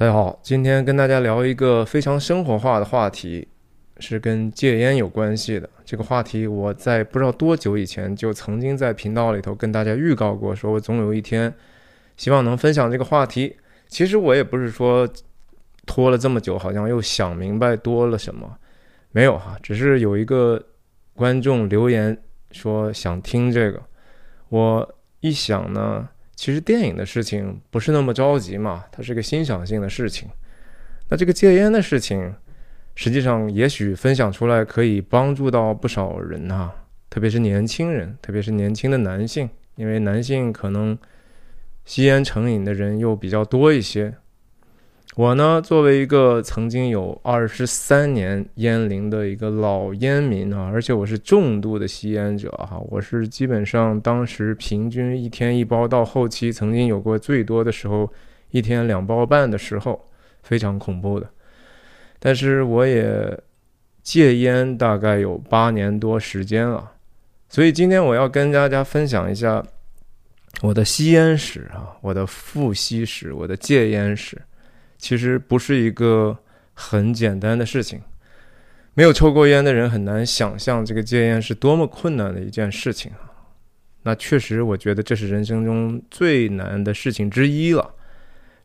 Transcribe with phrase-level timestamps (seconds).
[0.00, 3.46] 大家好，今天跟大家聊一个非常生活化的话题，
[3.98, 5.68] 是跟戒烟有关系的。
[5.84, 11.52] 这个话题我在不知道多久以前就曾经在频道里头跟大家预告过，说我总有一天
[12.16, 13.54] 希望能分享这个话题。
[13.88, 15.06] 其实我也不是说
[15.84, 18.56] 拖了这么久，好像又想明白多了什么，
[19.12, 20.64] 没有哈，只是有一个
[21.12, 22.16] 观众留言
[22.52, 23.82] 说想听这个，
[24.48, 26.08] 我一想呢。
[26.40, 30.26] 其实电影的事情不是那么着急嘛，它是个欣赏性的事情。
[31.10, 32.34] 那这个戒烟的事情，
[32.94, 36.74] 实际上也许分享出来可以帮助到不少人啊，
[37.10, 40.96] 特别是年轻人，特别是年轻的男性，因为男性可能
[41.84, 44.14] 吸烟成瘾的人又比较多一些。
[45.16, 58.10] 我呢，作为一个曾经有二十三年烟龄的一个老烟民啊，而且我是重度的吸烟者哈，我是基本上当时平均一天一包，到后期曾经有过最多的时候
[58.50, 60.00] 一天两包半的时候，
[60.44, 61.28] 非常恐怖的。
[62.20, 63.36] 但是我也
[64.04, 66.92] 戒烟大概有八年多时间了，
[67.48, 69.62] 所以今天我要跟大家分享一下
[70.62, 74.40] 我的吸烟史啊，我的复吸史，我的戒烟史。
[75.00, 76.38] 其实不是一个
[76.74, 78.00] 很简单的事情，
[78.92, 83.32] 没有抽过烟的人很难想象这个戒烟是多么困难的一件事情啊。
[84.02, 87.94] 那确实，我觉得这是人生中最难的事情之一了。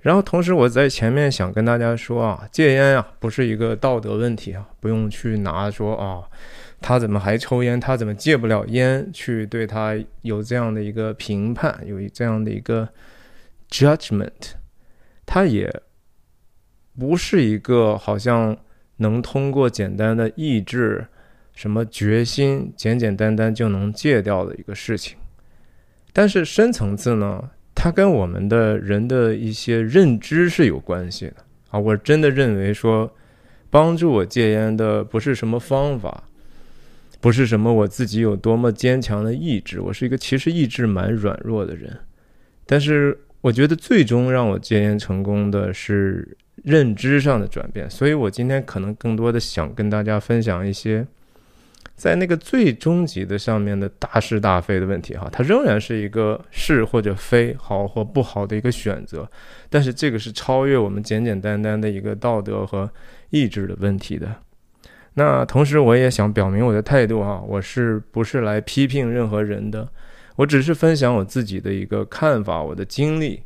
[0.02, 6.24] 然后，同时我在前面想跟大家说啊，戒烟啊不是一个道德问题啊，不用去拿说啊，
[6.80, 12.88] 他怎么还抽烟，他怎么戒不了烟，去对他有这样的一个评判，有这样的一个
[13.70, 14.54] judgment，
[15.26, 15.82] 他也。
[16.98, 18.56] 不是一个好像
[18.98, 21.06] 能通过简单的意志、
[21.54, 25.18] 什么决心，简简单单就能戒掉的一个事情。
[26.14, 31.36] 但是深层次呢，它跟我们的人的一些认知是有关系的
[31.72, 31.78] 啊。
[31.78, 33.14] 我真的认为说，
[33.70, 36.24] 帮助我戒烟的不是什么方法，
[37.20, 42.00] 不是什么我自己有多么坚强的意志，我是一个其实意志蛮软弱的人。
[42.66, 46.38] 但是我觉得最终让我戒烟成功的是。
[46.66, 51.06] 认知上的转变，所以我今天可能更多的想跟大家分享一些，
[51.96, 59.30] 在那个最终极的上面的大是大非的问题哈，它仍然是一个是或者非好或不好的一个选择，
[59.70, 62.90] 但是这个是超越我们简简单单的一个道德和
[63.30, 64.28] 意志的问题的。
[65.14, 69.88] 那同时我也想表明我的态度哈，我是不是来批评任何人的，
[70.36, 73.44] 我只是分享我自己的一个看法，我的经历。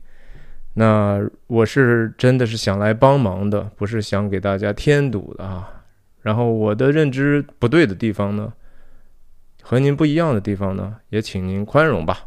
[0.74, 5.84] 那我是真的是想来帮忙的，不是想给大家添堵的啊。
[6.22, 8.54] 然后我的认知不对的地方呢，
[9.62, 12.26] 和您不一样的地方呢，也请您宽容吧。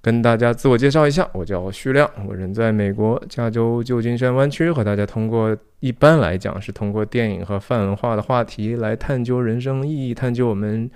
[0.00, 10.90] 跟大家自我介绍一下，我叫徐亮，我人在美国加州旧金山湾区，和大家通过一般来讲是通过电影和泛文化的话题来探究人生意义、探究我们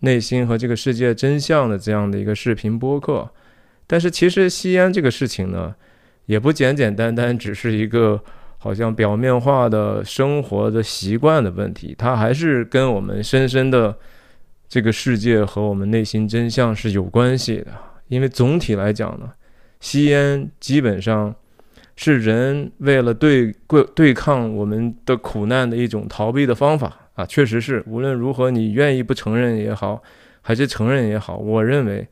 [0.00, 3.30] 内心和这个世界真相的这样的一个视频播客。
[3.86, 5.74] 但是其实吸烟这个事情呢，
[6.26, 8.20] 也不简简单单只是一个
[8.58, 13.96] 好像表面化的生活的习惯的问题，它还是跟我们深深的
[14.68, 17.68] 这个世界和我们内心真相是有关系的。
[18.08, 19.30] 因为总体来讲呢，
[19.78, 21.32] 吸烟基本上
[21.94, 27.84] 是人为了对对对抗我们的苦难的一种逃避的方法啊，确实是。
[27.86, 30.02] 无论如何，你愿意不承认也好，
[30.42, 32.04] 还是承认也好，我认为。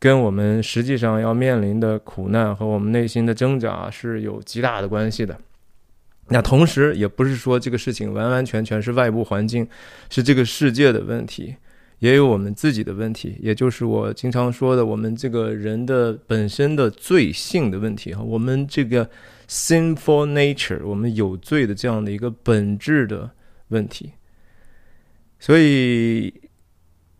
[0.00, 5.38] 跟我们实际上要面临的苦难和我们内心的挣扎是有极大的关系的。
[6.28, 9.68] 那同时，也不是说这个事情完完全全是外部环境，
[10.08, 11.54] 是这个世界的问题，
[11.98, 19.10] 也有我们自己的问题，也就是我经常说的，我们这个人的本身的罪性的问题哈，我们这个
[19.48, 23.30] sinful nature，我们有罪的这样的一个本质的
[23.68, 24.12] 问题，
[25.38, 26.32] 所以。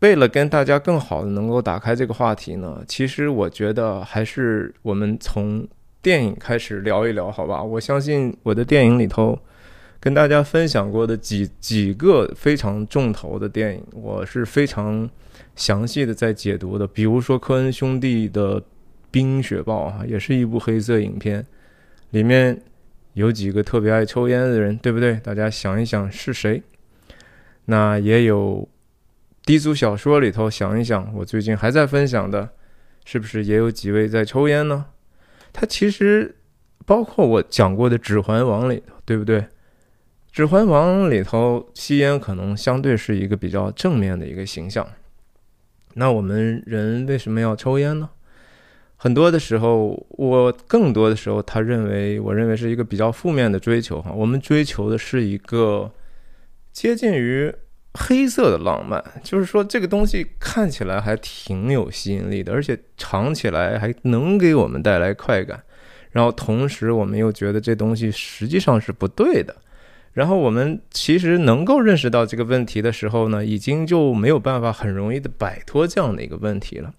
[0.01, 5.67] 为了跟大家更好的能够打开这个话题呢，其实我觉得还是我们从
[6.01, 7.61] 电影开始聊一聊，好吧？
[7.61, 9.37] 我相信我的电影里头
[9.99, 15.07] 跟大家分享过的几几个非常重头的电影，我是非常
[15.55, 16.87] 详细的在解读的。
[16.87, 18.59] 比如说科恩兄弟的
[19.11, 21.45] 《冰雪暴》啊，也是一部黑色影片，
[22.09, 22.59] 里面
[23.13, 25.17] 有几个特别爱抽烟的人，对不对？
[25.17, 26.63] 大家想一想是谁？
[27.65, 28.67] 那也有。
[29.43, 32.49] 低俗小说里头想一想，我最近还在分享的，
[33.05, 34.85] 是不是也有几位在抽烟呢？
[35.51, 36.35] 他其实
[36.85, 39.39] 包括我讲过的《指环王》里头，对不对？
[40.31, 44.87] 《指环王》里头吸烟可能相对是一个比较正面的一个形象。
[45.95, 48.09] 那我们人为什么要抽烟呢？
[48.95, 54.11] 很多的时候，我更多的时候，他认为，我认为是一个比较负面的追求哈。
[54.11, 55.91] 我们追求的是一个
[56.71, 57.53] 接近于
[57.93, 65.61] 黑色的浪漫，就是说这个东西看起来还挺有吸引力的，而且尝起来还能给我们带来快感。
[66.11, 69.55] 然后同时，我们又觉得这东西实际上是不对的。
[70.13, 76.93] 然后我们其实能够认识到这个问题的时候呢，已经就没有办法很容易的摆脱这样的一个问题了。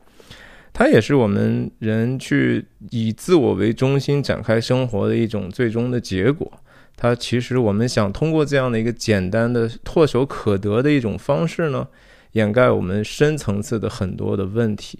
[0.72, 6.50] 它也是我们人去以自我为中心展开生活的一种最终的结果。
[6.96, 11.86] 它其实我们想通过这样的一个简单的唾手可得的一种方式呢，
[12.32, 14.98] 掩盖我们深层次的很多的问题。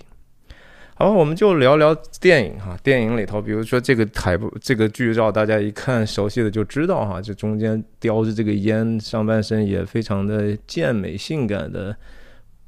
[0.94, 2.76] 好，我们就聊聊电影哈。
[2.82, 11.96] 电影里头，比如说这个台布这个剧照，大家一看熟悉的就知道哈，这中间叼着这个烟，上半身也非常的健美性感的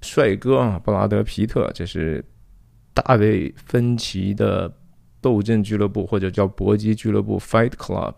[0.03, 2.25] 帅哥啊，布拉德皮特，这是。
[2.97, 4.73] 大卫·芬奇的
[5.21, 8.15] 斗阵俱乐部，或者叫搏击俱乐部 （Fight Club），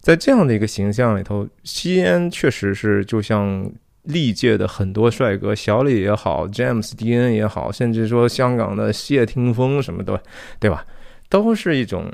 [0.00, 3.70] 在这样的一个形象里头，吸烟确实是就像
[4.04, 10.20] 历届的很多帅哥，小李也好，James 迪恩也好，甚至说香港的谢霆锋什么的，
[10.58, 10.84] 对吧？
[11.28, 12.10] 都是一种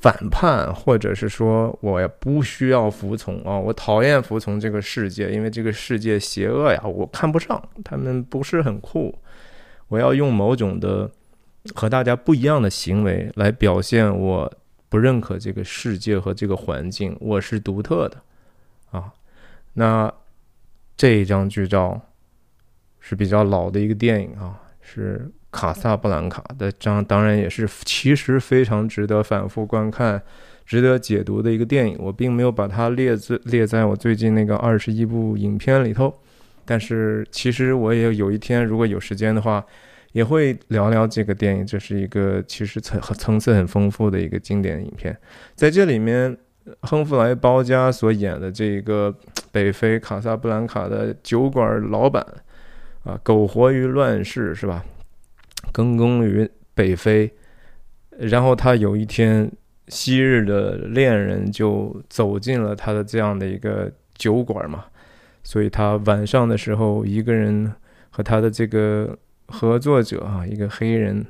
[0.00, 9.14] 反叛，或者是说我也不需要服从啊，我讨厌服从这个世界，因为这个世界邪恶呀，我看不上，他们不是很酷。
[9.88, 11.10] 我要用某种的
[11.74, 14.50] 和大家不一样的行为来表现我
[14.96, 18.16] 不认可这个世界和这个环境，我是独特的
[18.92, 19.12] 啊。
[19.74, 20.10] 那
[20.96, 22.00] 这一张剧照
[22.98, 30.22] 是比较老的一个电影啊，是《卡萨布兰卡》的张，当然也是其实非常值得反复观看、
[30.64, 31.94] 值得解读的一个电影。
[32.00, 36.10] 我并没有把它列在列在我最近那个二十一部影片里头。
[36.64, 39.62] 但是其实我也有一天如果有时间的话，
[40.16, 41.66] 也会聊聊这个电影。
[41.66, 45.14] 这是一个其实层层次很丰富的一个经典影片。
[45.54, 46.34] 在这里面，
[46.80, 49.14] 亨弗莱·包嘉所演的这个
[49.52, 52.26] 北非卡萨布兰卡的酒馆老板，
[53.04, 54.82] 啊，苟活于乱世是吧？
[55.70, 57.30] 耕耕于北非，
[58.18, 59.52] 然后他有一天，
[59.88, 64.86] 昔日的恋人就走进了他的这样的一个酒馆嘛。
[65.44, 67.70] 所以他晚上的时候，一个人
[68.08, 69.14] 和他的这个
[69.48, 71.24] 合作者啊，一个黑人，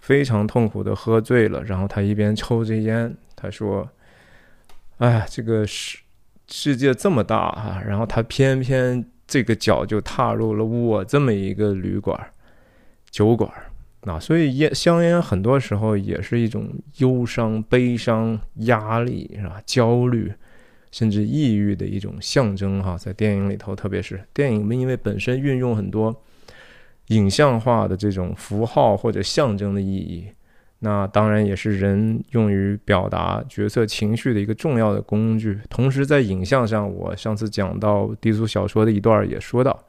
[0.00, 1.62] 非常痛苦的喝醉了。
[1.64, 3.88] 然后他一边抽着烟，他说
[4.98, 5.98] ：“哎，这个世
[6.48, 12.18] 世界这么大啊，然后他偏偏这个脚就踏入了我这么一个旅馆、
[13.10, 13.50] 酒馆
[14.02, 14.18] 啊。
[14.20, 16.68] 所以烟香烟很多时候也是一种
[16.98, 19.60] 忧伤、悲伤、压力是吧？
[19.66, 20.32] 焦虑。”
[20.92, 26.14] 甚至抑郁的一种象征，哈，在电影里头，特别是电影，因为本身运用很多
[27.08, 30.26] 影像化的这种符号或者象征的意义，
[30.78, 35.58] 那当然也是人用于表达角色情绪的一个重要的工具。
[35.68, 39.84] 同时，在影像上，我上次讲到低俗小说的一段也说到，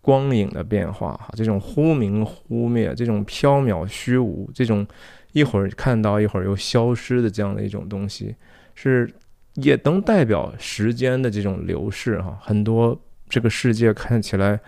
[0.00, 4.86] 光影的变化，哈，这种忽明忽灭，这种缥缈虚无，这种
[5.32, 8.34] 一会儿看到一会儿又消失的这样的一种东西，
[8.74, 9.08] 是。
[9.54, 12.98] 也能代表时间的这种流逝哈，很多
[13.28, 14.58] 这个世界看起来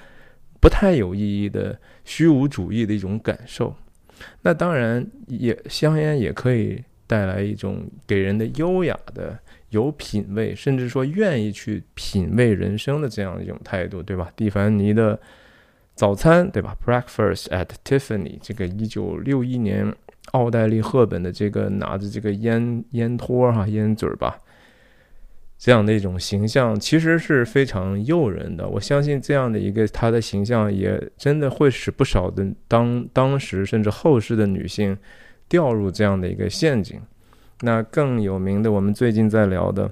[0.62, 3.74] 不太有意义的虚无主义的一种感受。
[4.42, 9.36] 那当然，也香烟也可以带来一种给人的优雅的、
[9.70, 14.30] 有品味，甚至说愿意去品味人生的这样一种态度，对吧？
[14.36, 15.18] 蒂凡尼的
[15.96, 19.92] 早餐，对吧？Breakfast at Tiffany，这个一九六一年
[20.30, 24.38] 奥黛丽·赫本的这个拿着这个烟烟托哈烟嘴儿吧。
[25.62, 34.98] 这样的一种形象其实是非常诱人的，我相信这样的一个他的形象也真的会使不少的当当时甚至后世的女性
[35.48, 37.00] 掉入这样的一个陷阱。
[37.60, 39.88] 那更有名的，我们最近在聊的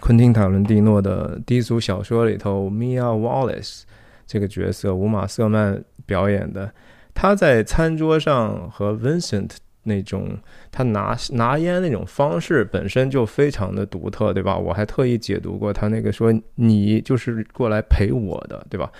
[0.00, 3.82] 昆汀塔伦蒂诺的低俗小说里头，Mia Wallace
[4.26, 6.72] 这个角色，五马瑟曼表演的，
[7.12, 9.50] 他在餐桌上和 Vincent。
[9.82, 10.36] 那种
[10.70, 14.56] 他拿拿烟那种方式本身就非常的独特，对吧？
[14.56, 18.90] 我还特意解读过他那个说你就是过来陪我的，对吧？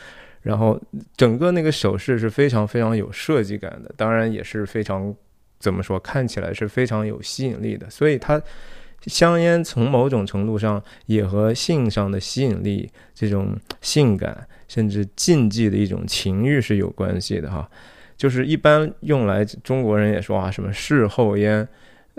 [0.42, 0.80] 然后
[1.16, 5.14] 整个那个手势是非常非常有设计感的，当然也是非常
[5.58, 7.90] 怎么说，看起来是非常有吸引力的。
[7.90, 8.40] 所以它
[9.06, 17.68] 香烟从某种程度上也和性上的吸引力、这种性感甚至禁忌的一种情欲是有关系的，哈。
[18.20, 21.66] 就是一般用来，中国人也说啊，什么事后烟，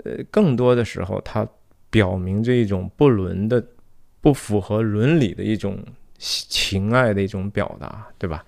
[0.02, 1.46] 呃，更多的时候它
[1.90, 3.64] 表明这一种不伦的、
[4.20, 5.78] 不符合伦理的一种
[6.18, 8.44] 情爱的一种表达，对吧？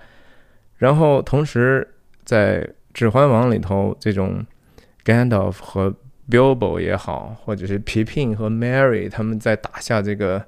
[0.79, 1.87] 然后同时
[2.25, 4.45] 在指环王》里头这种
[5.05, 5.95] Gandalf 和
[6.29, 10.45] Bilbo 也好，或者是皮皮和 Mary 他们在打下这个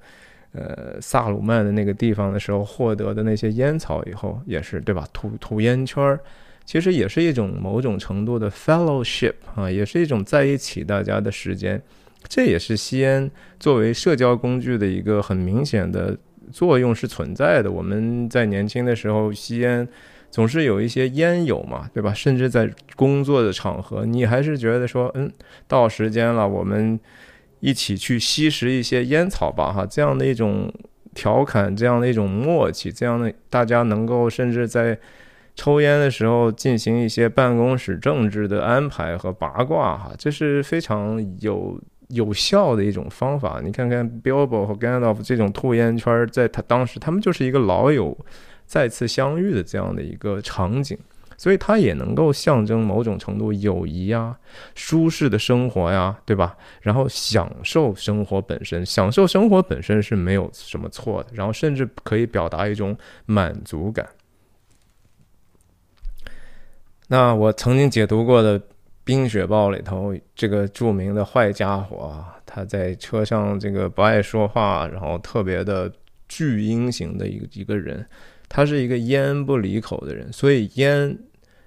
[0.51, 5.07] 呃萨鲁曼的那个地方的时候获得的那些烟草以后，也是对吧？
[5.13, 6.19] 吐吐烟圈儿，
[6.67, 11.81] 其实也是一种某种程度的 fellowship 啊，也是一种在一起大家的时间。
[12.29, 16.15] 这也是吸烟作为社交工具的一个很明显的
[16.53, 17.73] 作用是存在的。
[17.73, 19.89] 我们在年轻的时候吸烟。
[20.29, 22.13] 总是有一些烟友嘛，对吧？
[22.13, 25.33] 甚至在工作的场合，你还是觉得说，嗯，
[25.67, 26.99] 到时间了，我们
[27.61, 30.71] 一起去吸食一些烟草吧，哈，这样的一种
[31.15, 34.99] 调侃，这样的一种默契，这样的大家能够甚至在
[35.57, 41.77] 抽烟的时候进行一些办公室政治的安排和八卦，哈，这是非常有
[42.11, 43.61] 有效的一种方法。
[43.65, 48.17] 你看看 Bilbo 和 Gandalf 这种吐烟圈，在他当时，他们就是一个老友。
[48.69, 50.99] 再次相遇的这样的一个场景，
[51.37, 54.37] 所以它也能够象征某种程度友谊呀、
[54.75, 56.57] 舒适的生活呀，对吧？
[56.81, 64.05] 然后享受生活本身，享受生活本身是没有什么错的，然后甚至可以表达一种满足感。
[67.09, 68.59] 那我曾经解读过的
[69.05, 75.91] 《冰雪暴》里头，这个著名的坏家伙啊，他在车上这个不爱说话，然后特别的
[76.29, 78.05] 巨婴型的一个一个人。
[78.49, 81.19] 他是一个烟不离口的人，所以烟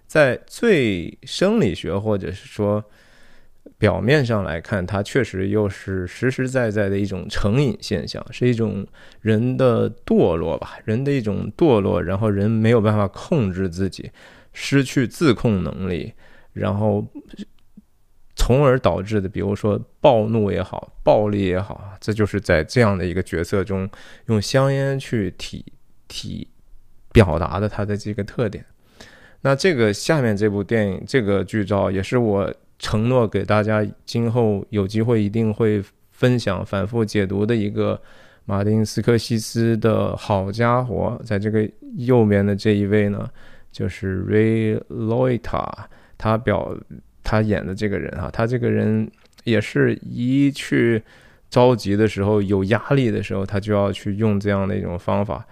[0.07, 2.81] 在最生理学或者是说
[3.77, 8.87] 表面上来看，它确实又是实实在在的一种成瘾现象，是一种
[9.19, 14.09] 人的堕落吧，人的一种堕落，然后人没有办法控制自己，
[14.53, 16.13] 失去自控能力，
[16.53, 17.05] 然后
[18.35, 23.89] 从而导致的，比如说暴怒也好，暴力也好，这就是在这样的一个角色中
[24.27, 25.65] 用香烟去体
[26.07, 26.47] 体。
[27.11, 28.63] 表达的他的这个特点，
[29.41, 37.99] 那这个下面这部电影这个剧照也是我承诺给大家今后有机会一定会分享、反复解读的一个
[38.45, 43.27] 马丁斯科西斯的好家伙，在这个右边的这一位呢，
[43.71, 45.67] 就是 Ray Loita，
[46.17, 46.75] 他表
[47.23, 49.09] 他演的这个人哈，他这个人
[49.43, 51.01] 也是一去
[51.49, 55.45] 着急的时候、有压力的时候，他就要去用这样的一种方法，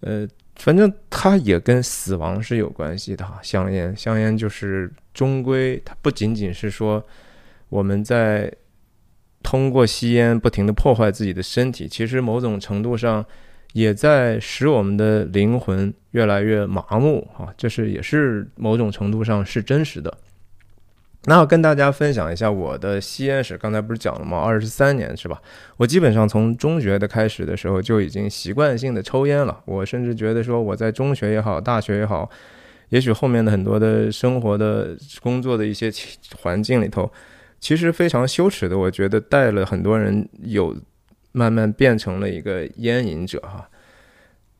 [0.00, 0.26] 呃。
[0.58, 3.38] 反正他也跟死亡是有关系的哈。
[3.42, 7.06] 香烟，香烟就是终归它不仅仅是说
[7.68, 8.50] 我们在
[9.42, 13.22] 通过吸烟不停的破坏自己的身体，其实某种程度上
[13.76, 17.52] 也在使我们的灵魂越来越麻木啊。
[17.58, 20.16] 这是也是某种程度上是真实的。
[21.24, 23.58] 那我跟大家分享一下我的吸烟史。
[23.58, 24.38] 刚才不是讲了吗？
[24.38, 25.38] 二十三年是吧？
[25.76, 29.60] 我基本上从中学的开始的时候就已经习惯性的抽烟了。
[29.66, 32.30] 我甚至觉得说我在中学也好，大学也好，
[32.88, 35.92] 也许后面的很多的生活的工作的一些
[36.40, 37.12] 环境里头，
[37.60, 38.78] 其实非常羞耻的。
[38.78, 40.74] 我觉得带了很多人有
[41.36, 43.68] 慢慢变成了一个烟瘾者哈。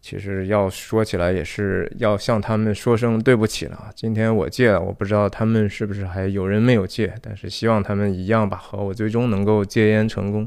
[0.03, 3.91] 其实要说起来，也是要向他们说声对不起了。
[3.95, 10.47] 今天我戒了，我不知道他们是不是还有人没有戒，但是希望他们一样吧，和我最终能够戒烟成功。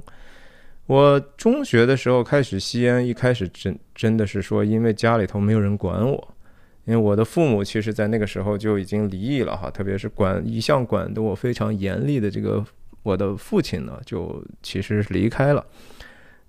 [0.86, 6.36] 我中学的时候开始吸烟，一开始真真的是说，因为家里头没有人管我，
[6.86, 12.63] 因为我的父母其实在那个时候就已经离异了哈，特别是管一向管得我非常严厉的这个
[13.03, 15.65] 我的父亲呢，就其实离开了。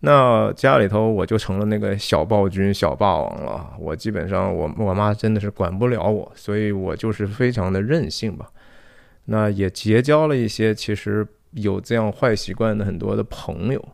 [0.03, 3.71] 那家里头我就成了那个小暴君、小霸王了。
[3.79, 8.51] 我基本上，我我妈真的是管不了我，所以我就是非常的任性吧。
[9.27, 13.89] 那也结交了一些其实有这样坏习惯的很多的朋友。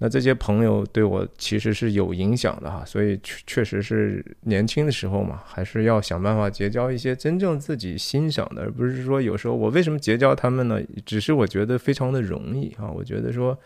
[0.00, 10.78] 那这些朋友对我其实是有影响的哈，所以确确实是年轻的时候嘛，还是要想办法结交一些真正自己欣赏的，而不是说有时候我为什么结交他们呢？
[11.06, 13.58] 只是我觉得非常的容易啊，我觉得说。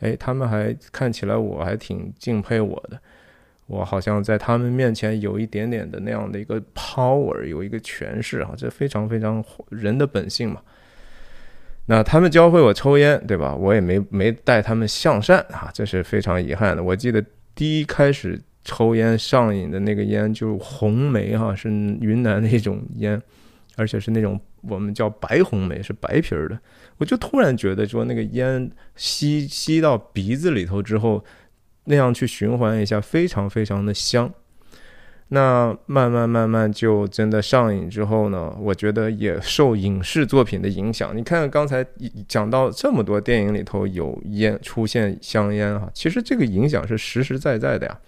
[0.00, 3.00] 哎，他们还看起来我还挺敬佩我的，
[3.66, 10.60] 我好像在他们面前有一点点的那样的一个 power，有一个权势啊，这非常非常人的本性嘛。
[11.86, 13.54] 那他们教会我抽烟，对吧？
[13.54, 16.82] 我也没没带他们向善啊，这是非常遗憾的。
[16.82, 17.24] 我记得
[17.54, 23.22] 第一开始抽烟上瘾的那个烟就是红梅哈，是云南的一种烟，
[23.76, 26.58] 而且是那种我们叫白红梅，是白皮儿的。
[26.98, 31.24] 我就突然觉得说，那个烟吸吸到鼻子里头之后，
[31.84, 34.32] 那样去循环一下，非常非常的香。
[35.28, 41.16] 那慢慢慢慢就真的上瘾之后呢，我觉得也受影视作品的影响。
[41.16, 41.84] 你看刚才
[42.28, 47.98] 讲到这么多电影里头有烟出现香烟哈，其实这个影响是实实在在的呀。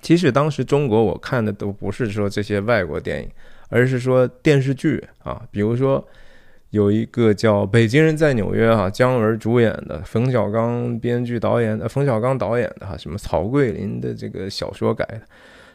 [0.00, 3.28] 其实当时中国我看的都不是说这些外国电影。
[3.70, 6.06] 而是说电视剧啊，比如说
[6.74, 15.20] 有一个叫《北京人在纽约》哈，姜文主演的，冯小刚编剧导演的，冯小刚导演的哈，什么曹桂林的这个小说改的，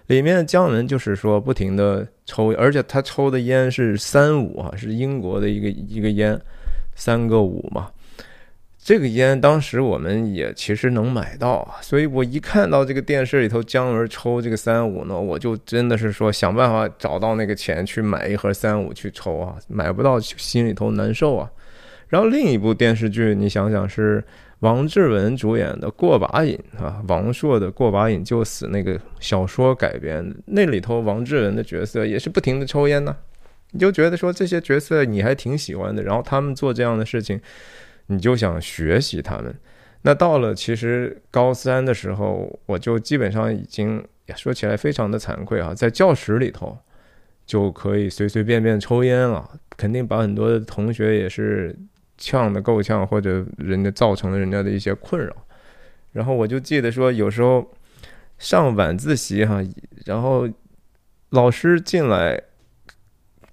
[0.08, 6.38] 里面姜文就是说不停的抽，而且他抽的烟是三五哈，是英国的一个一个烟，
[6.96, 7.90] 三个五嘛。
[8.82, 21.52] 这个烟当时我们也其实能买到啊，所以我一看到这个电视里头姜文抽这个三五呢，我就真的是说想办法找到那个钱去买一盒三五去抽啊，买不到心里头难受啊。
[22.08, 24.24] 然后另一部电视剧，你想想是
[24.60, 33.16] 王志文主演的《过把瘾》啊，王朔的《过把瘾就死》那个小说改编，那里头王志文的角色也是不停的抽烟呢，
[33.72, 37.40] 你就觉得说这些角色你还挺喜欢的，然后他们做这样的事情。
[38.12, 39.56] 你就想学习他们，
[40.02, 44.04] 那到了其实高三的时候，我就基本上已经
[44.36, 46.76] 说起来非常的惭愧啊，在教室里头
[47.46, 49.48] 就可以随随便便抽烟了，
[49.78, 51.78] 肯定把很多的同学也是
[52.18, 55.36] 呛得够呛，或者人家造成了人家的一些困扰。
[56.12, 57.72] 然后我就记得说，有时候
[58.40, 59.64] 上晚自习哈，
[60.06, 60.50] 然后
[61.30, 62.42] 老师进来。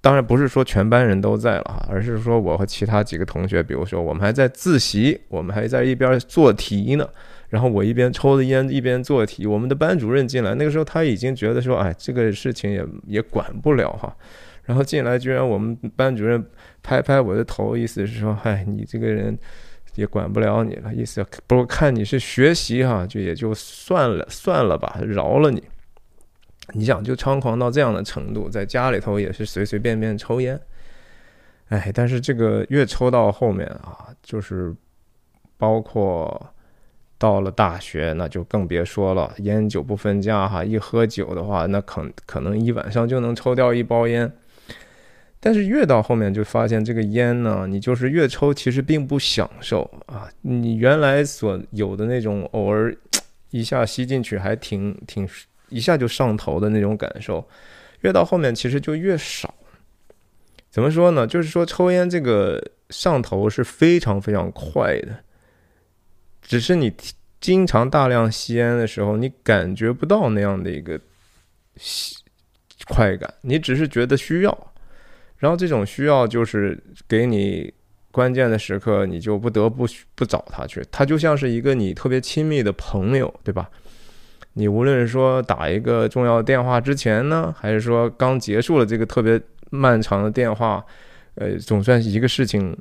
[0.07, 7.05] 当然不是说全班人都在了哈，而是说我和其他几个同学，比如说我们还在自习，我们还在一边做题呢。
[7.49, 9.49] 然后我一边抽着烟一边做题。
[9.49, 14.17] 我们的班主任进来，那个时候他已经觉得说，哎，这个事情也也管不了哈。
[14.67, 16.41] 然后进来，居然我们班主任
[16.85, 19.37] 拍拍我的头，意思是说，嗨，你这个人
[19.97, 25.61] 也管不了你了，意思不过看你是学习哈，就也就算了算了吧，饶了你。
[26.73, 30.61] 你想就猖狂到这样的程度，在家里头也是随随便便抽烟，
[31.69, 34.75] 哎，但是这个越抽到后面啊，就是
[35.57, 36.53] 包括
[37.19, 44.31] 到了大学，那就更别说了，烟酒不分家哈，一喝酒的话，那可可能一晚上就能抽掉一包烟。
[45.39, 52.93] 但是越到后面就发现这个烟呢，你就是越抽其实并不享受啊，你原来所有的那种偶尔
[53.51, 55.29] 一下吸进去还挺挺。
[55.69, 57.47] 一下就上头的那种感受，
[58.01, 59.55] 越到后面其实就越少。
[60.71, 61.27] 怎么说呢？
[61.27, 65.21] 就是说抽烟这个上头是非常非常快的，
[66.43, 66.93] 只是你
[67.41, 71.01] 经常大量吸烟的时候，你感觉不到那样的一个
[72.89, 74.73] 快感，你只是觉得需要。
[75.39, 77.73] 然后这种需要就是给你
[78.11, 83.71] 关键的时刻，你就不得不不找他去，他就像是一个你特别亲密的朋友，对吧？
[84.59, 89.39] 你无论是说打一个重要电话之前呢，还是说刚结束了这个特别
[89.69, 90.83] 漫长的电话，
[91.35, 92.75] 呃，总算是一个事情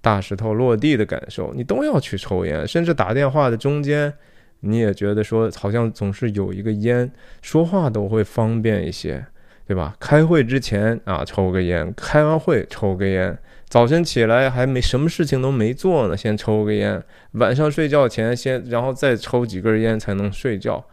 [0.00, 2.64] 大石头落地的感受，你都要去抽烟。
[2.66, 4.12] 甚至打电话的中间，
[4.60, 7.10] 你也觉得说好像总是有一个烟，
[7.42, 9.26] 说话都会方便一些，
[9.66, 9.96] 对吧？
[9.98, 13.34] 开会之前啊，抽个烟；开完会抽个烟；
[13.68, 20.84] 早晨起来还没什么事情都没做呢，先抽个烟；晚上睡觉前先，然后再抽几根烟才能睡觉。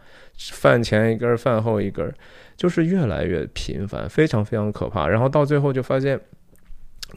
[0.52, 2.14] 饭前一根，饭后一根，
[2.56, 5.08] 就是越来越频繁，非常非常可怕。
[5.08, 6.18] 然后到最后就发现，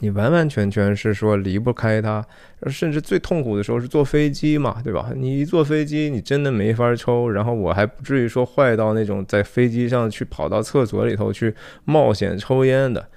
[0.00, 2.24] 你完完全全是说离不开它，
[2.66, 5.12] 甚至最痛苦的时候是坐飞机嘛，对吧？
[5.14, 7.30] 你一坐飞机，你真的没法抽。
[7.30, 11.54] 然后我还不至于说坏到那种在飞机上去跑到厕所里头去
[11.84, 13.08] 冒险抽烟的。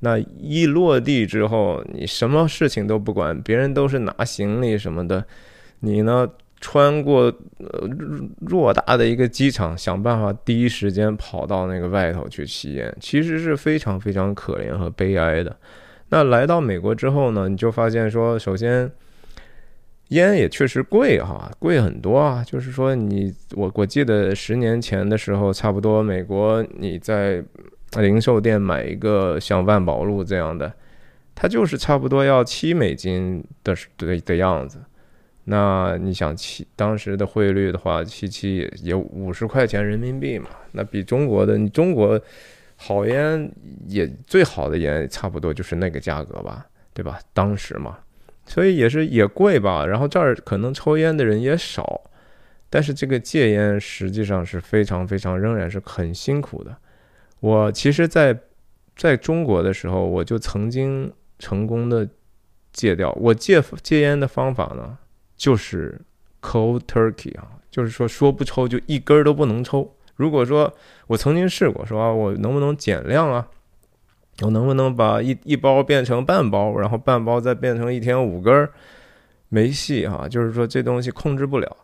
[0.00, 5.24] 那一落地之后，你什么事情都不管，别人都是拿行李什么的，
[5.80, 6.28] 你呢？
[6.66, 7.24] 穿过
[7.58, 7.86] 呃
[8.46, 15.54] 偌大的一个机场，想办法第一时间跑到那个外头去吸烟，其实是非常非常可怜和悲哀的。
[16.08, 18.90] 那来到美国之后呢，你就发现说，首先
[20.08, 22.42] 烟也确实贵哈，贵很多啊。
[22.42, 27.44] 就是说，你我我记得十年前的时候，差不多美国你在
[27.98, 30.72] 零售店买一个像万宝路这样的，
[31.34, 34.78] 它就是差不多要七美金的的的样子。
[35.44, 40.48] 那你想七当时的汇率的话，七七也也五十块钱人民币嘛？
[40.72, 42.20] 那比中国的你中国
[42.76, 43.50] 好烟
[43.86, 47.18] 也最好的烟差不多就是那个价格吧，对吧？
[47.32, 47.98] 当时嘛，
[48.46, 49.86] 所以也是也贵吧。
[49.86, 52.02] 然后这儿可能抽烟的人也少，
[52.70, 56.76] 但是这个戒烟实际上是非常非常仍然是很辛苦的。
[57.40, 58.36] 我其实，在
[58.96, 62.08] 在中国的时候，我就曾经成功的
[62.72, 63.12] 戒掉。
[63.20, 64.96] 我戒戒烟的方法呢？
[65.36, 66.00] 就是
[66.40, 69.94] cold turkey 啊，就是说说不抽就一根都不能抽。
[70.16, 70.72] 如果说
[71.06, 73.48] 我曾经试过，说啊我能不能减量啊？
[74.42, 78.68] 我能不能把一一包变成半包，然后半包再变成一天五根？
[79.48, 81.76] 没戏哈，就是说这东西控制不了。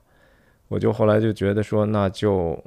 [0.66, 2.60] 我就后来就觉得说，那就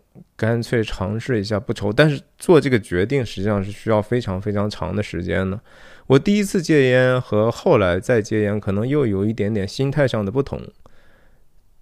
[0.43, 1.93] 干脆尝试一下不抽。
[1.93, 5.58] 但是做这个决定实际上是需要非常非常长的时间的。
[6.08, 10.62] 我第一次戒烟和后来再戒烟，可能又有一点点心态上的不同。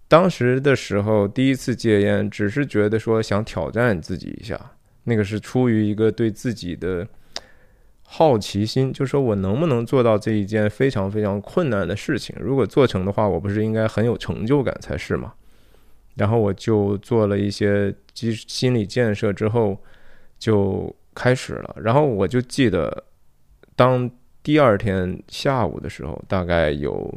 [0.08, 4.74] 当时的时候，第一次戒烟，只是觉得说想挑战自己一下，
[5.06, 7.08] 那个是出于一个对自己的
[8.04, 12.36] 好奇心，就说我能不能做到这一件非常非常困难的事情？
[12.40, 15.34] 如果做成的话，我不是应该很有成就感才是吗？
[16.16, 19.78] 然后我就做了一些基心理建设之后，
[20.38, 21.76] 就开始了。
[21.82, 23.04] 然后我就记得，
[23.76, 24.10] 当
[24.44, 27.14] 第二天下午的时候，大概有。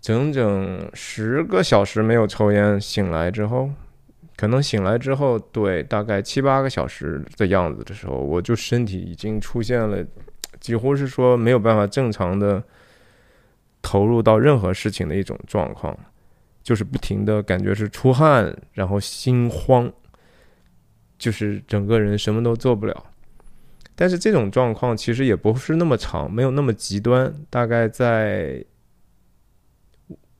[0.00, 3.70] 整整十个小时没有抽烟，醒来之后，
[4.34, 10.04] 可能醒来之后，对，大概七八个小时的样子的时候，我就身体已经出现了，
[10.58, 12.60] 几乎是说没有办法正常的
[13.80, 15.96] 投入到任何事情的一种状况，
[16.62, 19.92] 就是不停的感觉是出汗，然后心慌，
[21.18, 23.06] 就是整个人什么都做不了。
[23.94, 28.64] 但是这种状况其实也不是那么长，没有那么极端，大概在。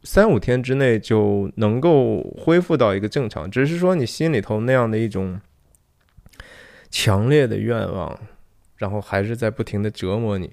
[0.04, 5.40] 三五天之内就能够恢复到一个正常，只是说你心里头那样的一种
[6.90, 8.18] 强烈的愿望，
[8.78, 10.52] 然后还是在不停的折磨你，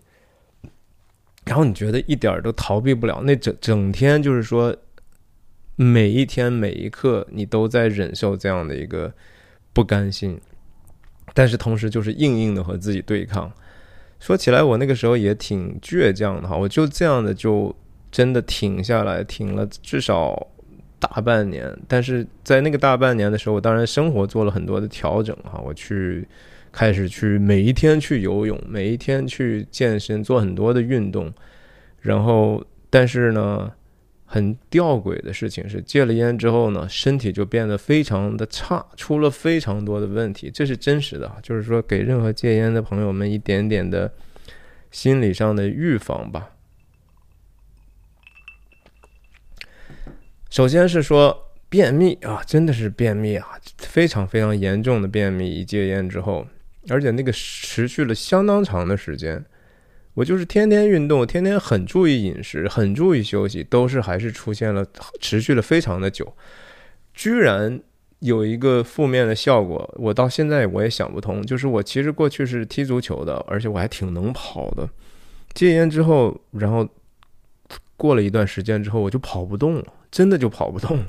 [1.46, 4.78] 然后你觉得一点都逃避不了，那整整天就是说
[5.82, 9.14] 每一天每一刻你都在忍受这样的一个
[9.72, 10.40] 不甘心，
[11.34, 13.52] 但是同时就是硬硬的和自己对抗。
[14.20, 17.76] 说起来，我那个时候也挺倔强的哈，我就这样的就。
[18.12, 20.48] 真的停下来，停了至少
[20.98, 21.72] 大半年。
[21.88, 25.62] 但是在那个大半年的时候，我当然生活做了很多的调整哈。
[25.64, 26.28] 我去
[26.72, 31.32] 开始去每一天去游泳，每一天去健身，做很多的运动。
[32.02, 33.72] 然后，但是呢，
[34.32, 40.52] 很吊诡的事情是，戒了烟之后呢，身体就变得非常的差，出了非常多的问题。
[40.54, 44.14] 这是真实的，就是说给任何戒烟的朋友们一点点的
[44.92, 46.52] 心理上的预防吧。
[50.52, 55.50] 首先是说便秘啊，真的是便秘啊，非常非常严重的便秘。
[55.50, 56.46] 一戒烟之后，
[56.88, 59.44] 而且那个持续了相当长的时间。
[60.20, 64.86] 我就是天天运动，天天很注意饮食，很注意休息，都是还是出现了
[65.22, 66.36] 持续了非常的久，
[67.14, 67.80] 居然
[68.20, 69.90] 有一个负面的效果。
[69.98, 74.90] 我到现在我也想不通，就是我其实过去是踢足球的，而且我还挺能跑的。
[75.54, 76.86] 戒烟之后，然后
[77.96, 79.86] 过了一段时间之后，我就跑不动了。
[80.12, 81.06] 真的就跑不动了，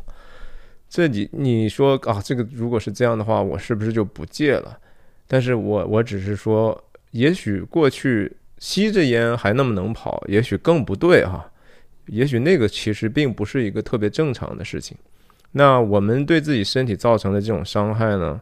[0.88, 4.79] 这你你说啊，这个如果是这样的话，我是不是就不戒了？
[5.27, 11.51] 但是我我只是说，也许过去吸着烟还那么能跑，也许更不对哈，
[12.07, 14.96] 也许那个其实并不是一个特别正常的事情。
[15.53, 18.40] 那我们对自己身体造成的这种伤害呢，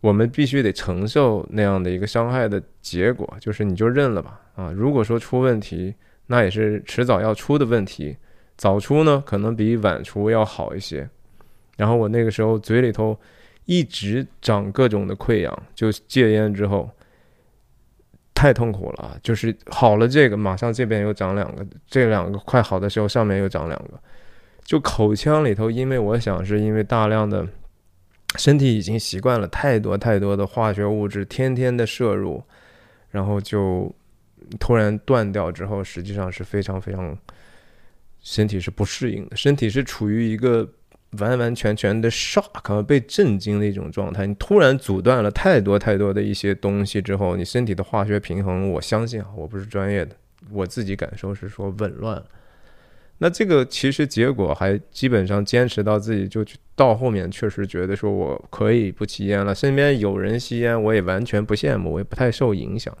[0.00, 4.70] 我们必须得承受那样的一个伤害的结果，就是你就认了吧啊。
[4.70, 5.92] 如果说出问题，
[6.26, 8.16] 那也是迟早要出的问题。
[8.56, 11.08] 早出呢，可能比晚出要好一些。
[11.78, 13.18] 然后我那个时候嘴里头
[13.64, 16.88] 一直长各种的溃疡，就戒烟之后
[18.42, 19.16] 太痛苦了。
[19.22, 24.00] 就是好了这个，马上这边又长两个，这两个快好的时候，上面又长两个。
[24.64, 27.46] 就口腔里头，因为我想是因为大量的
[28.36, 32.42] 身体已经习惯了太多太多的化学物质，天天的摄入，
[33.10, 33.94] 然后就
[34.58, 37.16] 突然断掉之后，实际上是非常非常。
[38.24, 40.68] 身体是不适应的，身体是处于一个
[41.18, 44.26] 完完全全的 shock 被震惊的一种状态。
[44.26, 50.16] 你突然阻断了太多太多的一些东西之后，你身体的化学平衡，我相信啊，我不是专业的，
[50.50, 52.22] 我自己感受是说紊乱。
[53.18, 56.44] 那这个其实结果还基本上坚持到自己就
[56.74, 59.54] 到后面，确实觉得说我可以不吸烟了。
[59.54, 62.92] 身边有人吸烟，我也完全不羡慕，我也不太受影响。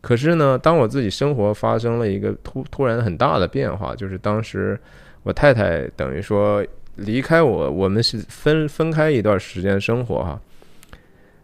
[0.00, 4.76] 可是呢，当我自己生活发生了一个突突然很大的变化，就是当时
[5.22, 6.66] 我太太等于说
[7.00, 10.40] 离开我，我们是分分开一段时间生活哈。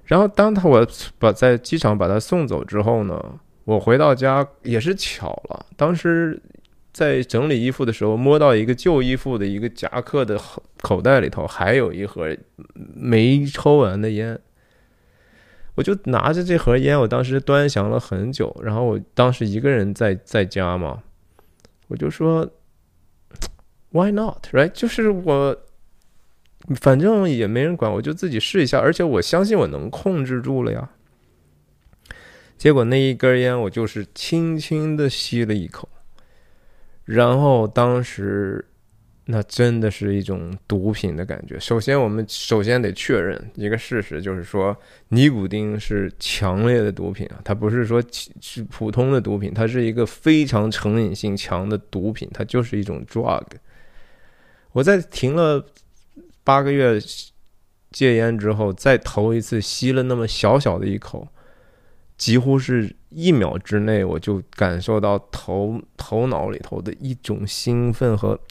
[0.04, 0.86] 然后当他我
[1.18, 6.40] 把在机场把他送走之后呢，我回到家也是巧了，当时
[6.92, 10.40] 在整理衣服的时候摸到一个旧衣服的一个夹克的
[10.80, 12.34] 口袋里头还有一盒
[12.94, 14.38] 没抽完的烟。
[15.74, 18.54] 我就拿着这盒烟，我当时端详了很久。
[18.62, 21.02] 然后我当时一个人在在家嘛，
[21.88, 22.48] 我就说
[23.96, 24.68] ，Why not？Right？
[24.68, 25.56] 就是我，
[26.80, 28.78] 反正也没人管，我就自己试一下。
[28.78, 30.90] 而且我相信我能控制住了呀。
[32.58, 35.88] 结果那一根烟，我就是轻轻的吸了一口，
[37.04, 38.64] 然后当时
[39.26, 41.58] 那真的是一种毒品的感觉。
[41.58, 44.74] 首先，我们首先得确认一个事实，就是说
[45.08, 48.02] 尼古丁是强烈的毒品啊，它不是说
[48.40, 53.44] 是普通的毒品，它是一个非常成瘾性强的毒品，它就是一种 drug。
[54.76, 55.64] 我在停了
[56.44, 57.00] 八个月
[57.90, 61.26] 戒烟之后，再头一次吸了那么小小的一口，
[62.18, 68.38] 几乎是一秒之内，我就感受到头头脑里头的一种兴奋和。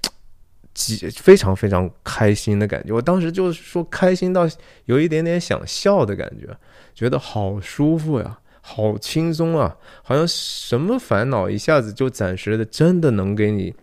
[0.75, 4.45] 几非常非常开心的感觉，我当时就是说开心到
[4.83, 6.53] 有一点点想笑的感觉，
[6.93, 13.73] 觉得好舒服呀，好轻松啊，好像什么烦恼一下子就暂时的真的能给你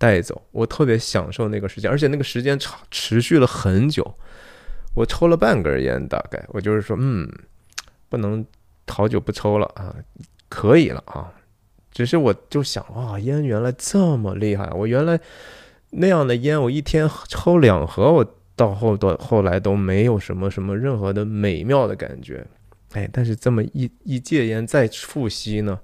[0.00, 0.40] 带走。
[0.50, 4.16] 我特别享受那个时间，而且那个时间长持续了很久。
[4.94, 7.30] 我抽了半根烟，大概我就是说，嗯，
[8.08, 8.42] 不能
[8.88, 9.94] 好久不抽了啊，
[10.48, 11.30] 可以了啊。
[11.92, 15.20] 只是我就想，哇，烟原来这么厉害，我原来。
[15.92, 22.46] 那样的烟，我一天抽两盒，我到后到后来都没有什么什么任何的美妙的感觉，
[22.92, 25.80] 哎，但是这么一一戒烟再复吸呢，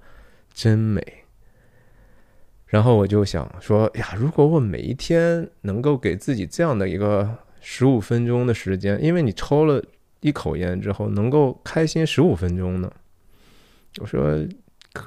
[0.55, 1.25] 真美。
[2.67, 9.83] 然后我就想说，呀，如果我每一天能够给自己这样的一个十五分钟的时间，因为你抽了
[10.21, 12.93] 一口烟之后能够开心十五分钟呢，
[13.99, 14.37] 我说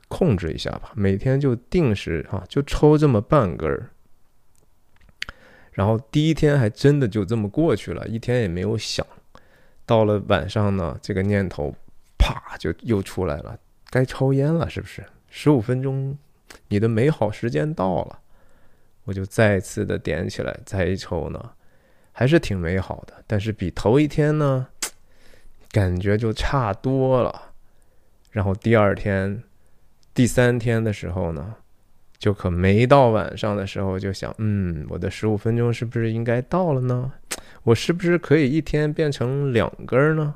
[0.08, 3.90] 控制一下吧，每天就定时啊，就抽这么半根儿。
[5.72, 9.06] 然后第一天还真的就这么过去了，一天也没有想。
[9.86, 11.74] 到了晚上呢，这个念头
[12.18, 13.58] 啪就又出来了，
[13.90, 15.04] 该抽烟了，是不是？
[15.30, 16.18] 十五分钟，
[16.68, 18.20] 你的美好时间到了，
[19.04, 21.52] 我就再次的点起来再一抽呢，
[22.12, 23.14] 还是挺美好的。
[23.26, 24.68] 但是比头一天呢，
[25.72, 27.54] 感觉就差多了。
[28.32, 29.44] 然后第二天、
[30.14, 31.56] 第三天的时候呢？
[32.20, 37.14] 就可没到晚上的时候，就想，嗯，我的十五分钟是不是应该到了呢？
[37.64, 40.36] 我是不是可以一天变成两根呢？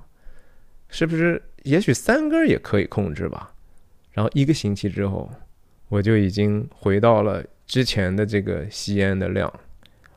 [0.87, 3.53] 是不是也许三根也可以控制吧？
[4.13, 5.29] 然后一个星期之后，
[5.93, 9.53] 我就已经回到了之前的这个吸烟的量，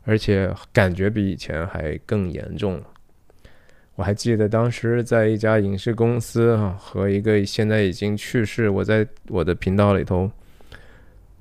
[0.04, 2.84] 而且感觉比以前还更严重了。
[3.94, 10.30] 我还记得当时在一家影视公司啊，和一个现在已经去世，我在我的频道里头。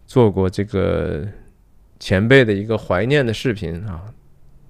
[0.06, 1.28] 做过这个
[2.00, 4.04] 前辈的一个怀念的视频啊，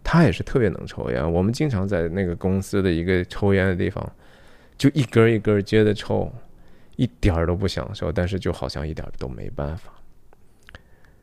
[0.01, 1.34] 他也是特别能抽烟。
[1.34, 4.10] 我们经常在那个公司的一个抽烟的地方，
[4.78, 6.32] 就一根一根接着抽，
[6.96, 9.92] 一点儿都不享受，但是就好像一点都没办法。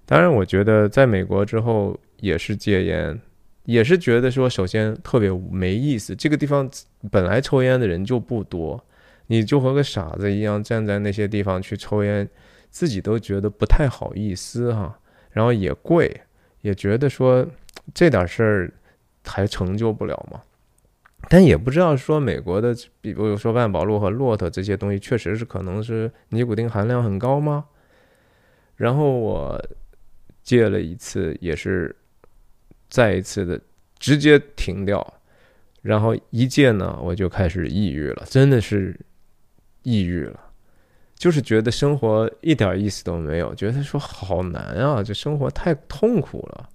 [0.04, 3.20] 当然，我觉得在美国之后也是戒烟，
[3.64, 6.14] 也是觉得说，首先特别没意思。
[6.14, 6.68] 这个地方
[7.10, 8.84] 本来抽烟的人就不多，
[9.26, 12.28] 你就和个傻子一样站在那些地方去抽烟。
[12.70, 14.98] 自己都觉得不太好意思哈，
[15.30, 16.22] 然后也贵，
[16.62, 17.46] 也觉得说
[17.92, 18.72] 这点事儿
[19.26, 20.42] 还成就不了吗。
[21.28, 27.66] 但也不知道说美国的，比如说万宝路和骆驼这些东西，确实是可能是尼古丁含量很高吗？
[28.76, 29.58] 然后我
[30.42, 31.94] 戒了一次，也是
[32.90, 33.60] 再一次的
[33.98, 35.14] 直接停掉，
[35.80, 38.98] 然后一戒呢，我就开始抑郁了，真的是
[39.82, 40.40] 抑郁了。
[41.14, 46.68] 就是觉得生活一点意思都没有，觉得说好难啊，这生活太痛苦了。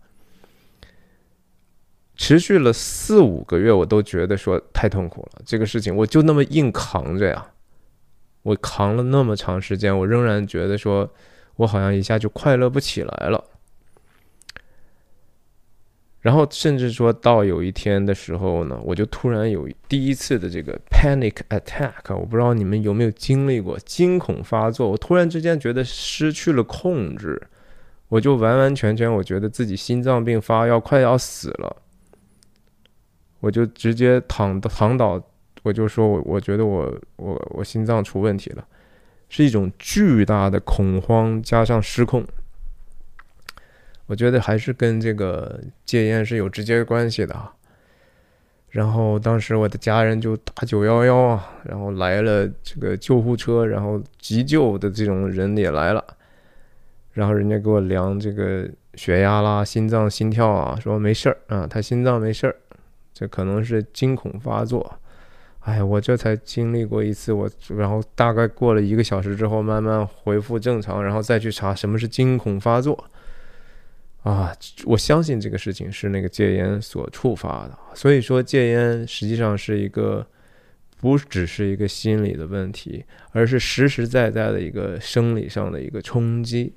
[2.18, 5.42] 持续了四五个月，我都觉得说太痛苦了。
[5.46, 7.46] 这个事情我就那么硬扛着呀，
[8.42, 11.10] 我扛了那么长时间，我仍然觉得说
[11.56, 13.44] 我好像一下就快乐不起来了。
[16.20, 24.90] 然后甚至说到有一天的时候呢，我就突然有第一次的这个 panic attack，我不知道你们有没有经历过惊恐发作。
[24.90, 27.42] 我突然之间觉得失去了控制，
[28.10, 31.74] 我就完完全全我觉得自己心脏病发要快要死了，
[33.40, 35.22] 我就直接躺躺倒，
[35.64, 38.66] 我就说我我觉得我我我心脏出问题了，
[39.30, 42.26] 是一种巨大的恐慌加上失控。
[44.08, 47.54] 我觉得还是跟这个戒烟是有直接关系的啊。
[48.70, 56.04] 然后当时我的家人就打九幺幺啊，然后来了这个救护车，然后急救的这种人也来了，
[57.14, 62.56] 然后人家给我量这个血压啦、心脏心跳啊，说没事儿啊，他心脏没事儿，
[63.18, 65.00] 这可能是惊恐发作。
[65.62, 73.10] 哎，我这才经历过一次，我然后大概过了一个小时之后，慢慢恢复正常，然后再去查什么是惊恐发作。
[74.22, 74.54] 啊，
[74.86, 80.26] 我相信这个事情是那个戒烟所触发的，所以说戒烟实际上是一个
[81.00, 86.74] 不只是一个心理的问题，而是实实在在的一个生理上的一个冲击。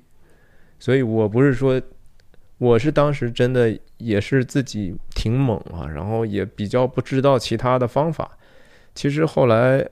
[0.79, 1.79] 所以我不是说
[2.61, 8.37] 我是当时真的也是自己挺猛啊，然后也比较不知道其他的方法。
[8.93, 9.83] 其实后来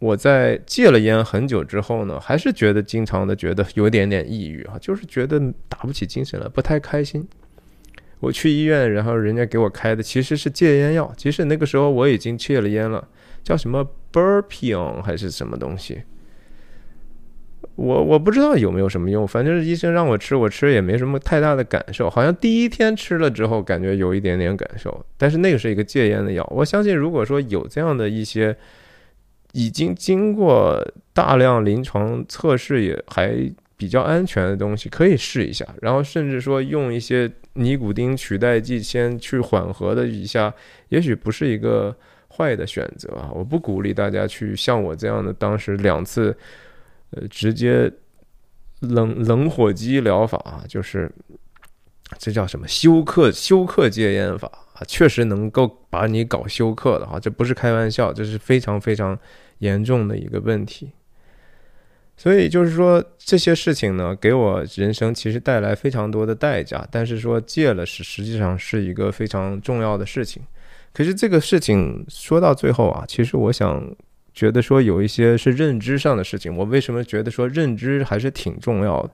[0.00, 7.24] 我在戒了烟很久之后呢，还是觉得经常的觉得有点点抑郁啊，就是觉得打不起精神了，不太开心。
[8.18, 13.06] 我去医院，然后人家给我开的其实是戒烟药，其实那个时候我已经戒了烟了，
[13.44, 16.02] 叫什么 b u r p i o n 还是什么东西。
[17.76, 22.08] 我我不知道有没有什么用，反正医生让我吃，我吃也没什么太大的感受。
[22.08, 26.42] 好像第一天吃了之后，感觉有一点点感受，但是那个是一个戒烟的药。
[26.50, 28.56] 我相信，如果说有这样的一些
[29.52, 33.36] 已经经过大量临床测试也还
[33.76, 35.66] 比较安全的东西，可以试一下。
[35.82, 40.50] 然后甚至说用一些尼古丁取代剂先去缓和的一下，
[40.88, 41.94] 也许不是一个
[42.28, 43.30] 坏的选择啊。
[43.34, 46.34] 我不鼓励大家去像我这样的，当时两次。
[47.10, 47.90] 呃，直接
[48.80, 51.10] 冷冷火机疗法啊，就是
[52.18, 59.18] 这叫什么休克休克戒烟法啊，确实能够把你搞休克的哈，这不是开玩笑，这是非常非常
[59.58, 60.90] 严重的一个问题。
[62.16, 70.42] 所以就是说这些事情呢，给我人生其实带来非常多的代价，但是说戒了是实际上是一个非常重要的事情。
[70.92, 73.94] 可是这个事情说到最后啊，其实我想。
[74.36, 79.10] 觉得说有一些是认知上的事情，我为什么觉得说认知还是挺重要的？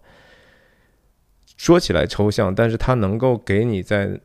[1.57, 4.19] 说起来抽象，但是它能够给你在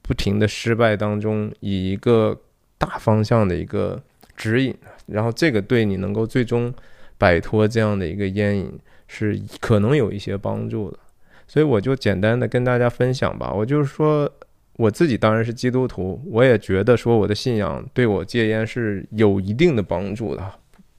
[0.00, 2.40] 不停的失败当中以一个
[2.78, 4.00] 大方向的一个
[4.36, 4.72] 指引，
[5.06, 6.72] 然后这个对你能够最终
[7.18, 10.98] 摆脱这样的一个烟瘾是可能有一些帮助的。
[11.48, 14.32] 所以我就简单的跟大家分享吧，我就是说。
[14.76, 20.42] 我自己当然是基督徒，我也觉得说我的信仰对我戒烟是有一定的帮助的。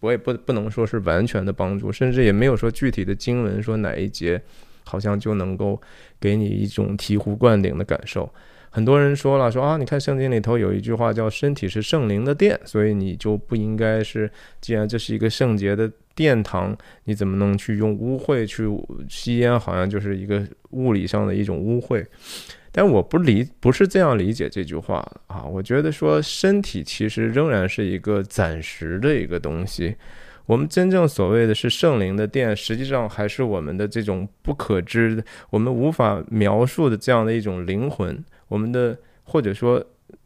[0.02, 4.40] 我也不不能说是完全的帮助，甚至也没有说具体的经文说哪一节
[4.84, 5.82] 好像就能够
[6.20, 8.30] 给你一种醍醐灌顶的感受。
[8.70, 18.68] 很多人说了说啊，你看圣经里头有一句话叫“身体是圣灵的殿”，所以你就不应该是，既然这是一个圣洁的殿堂，你怎么能去用污秽去
[19.10, 19.58] 吸烟？
[19.58, 22.06] 好像就是一个物理上的一种污秽。
[22.78, 24.96] 但我不理不是这样理解这句话
[25.28, 29.96] 啊，我觉得说身体其实仍然是一个暂时的一个东西，
[30.46, 39.82] 我们真正所谓的是圣灵的殿，实际上还是我们的这种不可知的、我们无法描述的这样的一种灵魂，我们的或者说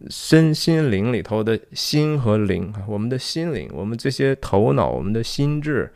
[0.10, 5.94] 身心灵里头的心和灵，我们的心灵，我们这些头脑，我们的心智，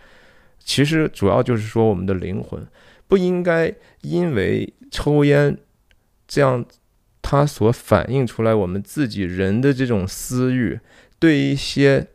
[0.59, 2.63] 其实主要就是说我们的灵魂
[3.07, 5.57] 不应该因为抽烟。
[6.33, 6.65] 这样，
[7.21, 10.79] 它所反映出来我们自己人的这种私欲，
[11.19, 12.07] 对一些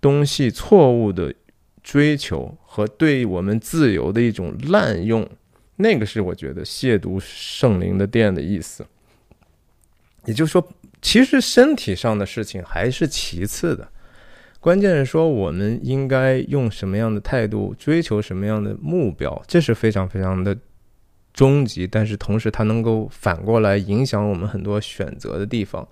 [0.00, 1.34] 东西错误的
[1.82, 5.28] 追求和对我们自由的一种滥用，
[5.76, 8.86] 那个是我觉得亵渎圣灵的殿的意思。
[10.24, 10.66] 也就是说，
[11.02, 13.86] 其实身体上的事情还是其次的，
[14.58, 20.56] 关键是说我们应该用什么样的态度追求什么样的目标，这是非常非常的。
[21.36, 25.86] 终极，但是同时它能够反过来影响我们很多选择的地方。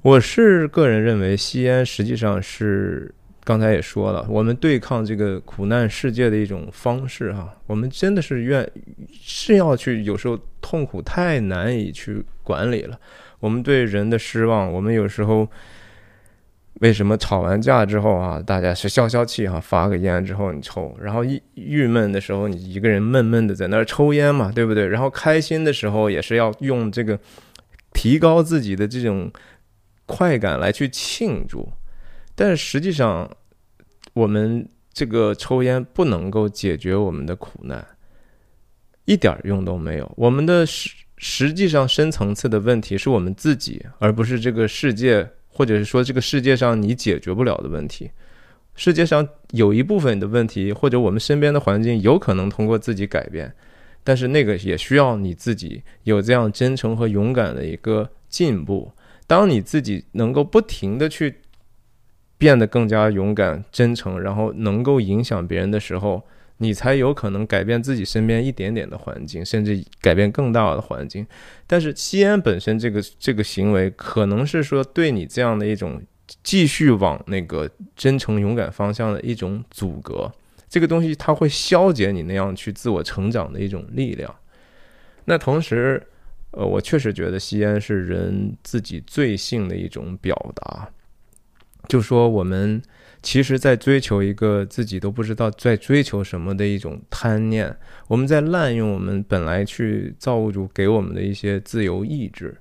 [0.00, 7.54] 我是个人认为，吸烟实际上是刚才也说了，我们对抗这个苦难世界的一种方式哈。
[7.66, 8.66] 我们真的是愿
[9.12, 12.98] 是要去，有时候痛苦太难以去管理了，
[13.40, 15.46] 我们对人的失望，我们有时候。
[16.80, 24.84] 为什么吵完架之后啊，大家是消消气哈，发个烟之后你抽，然后郁郁闷的时候你一个人闷闷的在那儿抽烟嘛，对不对？
[24.88, 27.16] 然后开心的时候也是要用这个
[27.92, 29.30] 提高自己的这种
[30.04, 31.72] 快感来去庆祝，
[32.34, 33.30] 但是实际上
[34.12, 37.86] 我们这个抽烟不能够解决我们的苦难，
[39.04, 40.12] 一点用都没有。
[40.16, 45.30] 我们的实实际上深层次的问题是我们自己，而不是这个世界。
[45.54, 48.10] 或者是说，这个世界上你解决不了的问题，
[48.74, 53.54] 世界上有一部分的问题，或者我们身边的环境有可能通过自己改变，
[54.02, 58.90] 但是那个也需要你自己有这样真诚和勇敢的一个进步。
[59.26, 61.36] 当你自己能够不停的去
[62.36, 66.22] 变得更加勇敢、真诚，然后能够影响别人的时候。
[66.64, 71.26] 你才有可能改变自己身边一点点的环境，甚至改变更大的环境。
[71.66, 76.02] 但是吸烟本身这个这个行为，可能是说对你这样的一种
[76.42, 80.32] 继续往那个真诚勇敢方向的一种阻隔。
[80.68, 84.34] 这个东西它会消解你那样去自我成长的一种力量。
[85.26, 86.02] 那同时，
[86.50, 90.88] 呃，我确实觉得吸烟是人自己罪性的一种表达。
[91.86, 92.80] 就说我们
[93.24, 97.74] 其实在追求一个自己都不知道在追求什么的一种贪念，
[98.06, 102.54] 我们在滥用我们本来去造物主给我们的一些自由意志。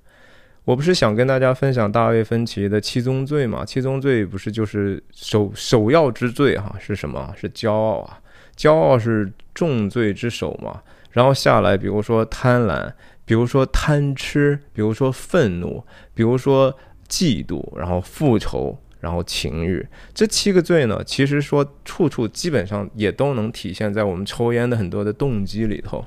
[0.63, 3.65] 我不是想跟大家分享大卫芬奇的七宗罪嘛？
[3.65, 6.73] 七宗罪不是就是首首要之罪哈？
[6.79, 7.33] 是什么？
[7.35, 8.21] 是骄傲啊！
[8.55, 10.81] 骄傲是重罪之首嘛？
[11.11, 12.89] 然后下来，比如说贪婪，
[13.25, 15.83] 比如说贪吃，比如说愤怒，
[16.13, 16.73] 比如说
[17.09, 26.05] 嫉妒，然后复仇，然后情欲，这七个罪呢，其实说处处基本上也都能体现在我们抽烟的很多的动机里头。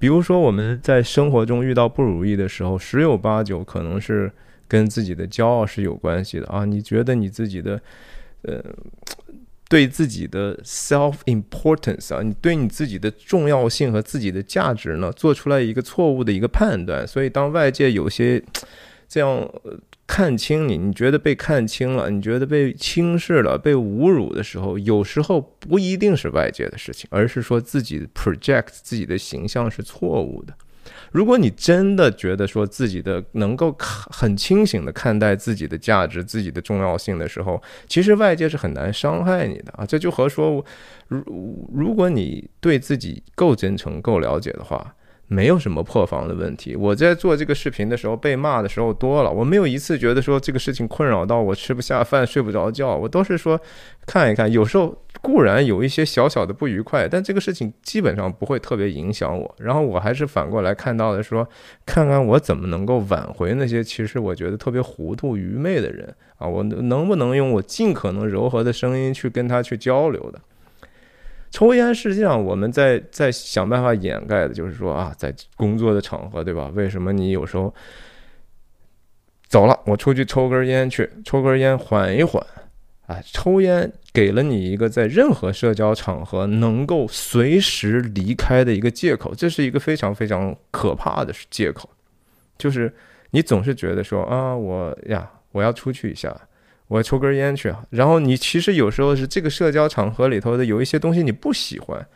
[0.00, 4.32] 比如说，我们在生活中遇到不如意的时候，十有八九可能是
[4.66, 6.64] 跟自己的骄傲是有关系的啊！
[6.64, 7.80] 你觉得你自己的，
[8.42, 8.60] 呃，
[9.68, 18.42] 对自己的 self importance 啊，你对你自己的重要性和自己的价值呢，做出来一个错误的一个判断，所以当外界有些
[19.06, 19.48] 这样。
[20.08, 30.54] 看清你，你觉得被看清了，你觉得被轻视了、被侮辱的时候，有时候不一定是外界的事情，而是说自己 project 自己的形象是错误的。
[31.12, 39.84] 如果你真的觉得说自己的能够很清醒的看待自己的价值、自己的重要性的时候，其实外界是很难伤害你的啊。
[39.84, 40.64] 这就和说，
[41.08, 44.94] 如如果你对自己够真诚、够了解的话。
[45.28, 46.74] 没有什么破防的问题。
[46.74, 52.96] 我在做这个视频的时候被骂的时候多了，我没有一次觉得说这个事情困扰到我吃不下饭、睡不着觉。
[52.96, 53.60] 我都是说
[54.06, 59.54] 看一看，有时候固然有一些小小的不愉快，但这个事情基本上不会特别影响我。
[59.58, 61.46] 然后我还是反过来看到的说，
[61.84, 70.40] 看看我怎么能够挽回那些其实我觉得特别糊涂、愚昧的人啊，我能不能用我尽可能柔和的声音去跟他去交流的。
[71.50, 76.70] 抽烟实际上我们在在想办法掩盖的，就是说啊，在工作的场合，对吧？
[76.74, 77.74] 为什么你有时候
[79.48, 82.44] 走了，我出去抽根烟去，抽根烟缓一缓，
[83.06, 91.88] 啊，抽烟给了你一个在任何社交场合能够随时离开的一个借口，这是一个非常非常可怕的借口，
[92.58, 92.94] 就是
[93.30, 96.36] 你总是觉得说啊，我呀，我要出去一下。
[96.88, 102.06] 我抽根烟去啊，然后你其实有时候是这个社交场合里头的有一些东西你不喜欢，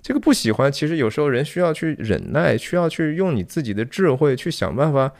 [0.00, 5.12] 这个不喜欢，其实有时候人需要去忍耐，需要去用你自己的智慧去想办法，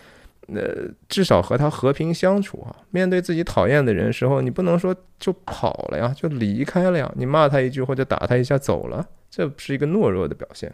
[0.49, 2.75] 呃，至少和他和平相处啊。
[2.91, 10.73] 面对自己讨厌的人时候，你不能说就跑了呀，就离开了呀，你骂他一句或者打他一下走了，这是一个懦弱的表现。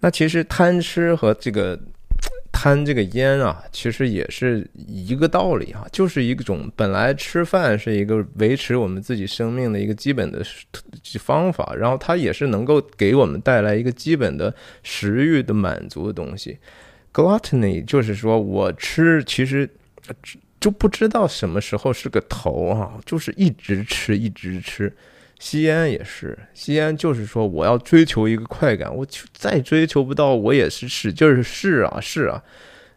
[0.00, 1.80] 那其实贪吃和这个。
[2.52, 10.44] 贪这个烟啊，其实也是一个道理啊，就是一种本来吃饭是一个维持我们自己生命的一个基本的
[11.18, 16.58] 方法，然后它也是能够给我们带来一个基本的食欲的满足的东西。
[17.12, 19.68] Gluttony 就是说我吃，其实
[20.60, 24.94] 就不知道什么时候是个头啊，就是一直吃，一直吃。
[25.42, 32.40] 吸烟也是，吸烟就是说我要追求一个快感，我再追求不到，我也是使劲儿试啊试啊。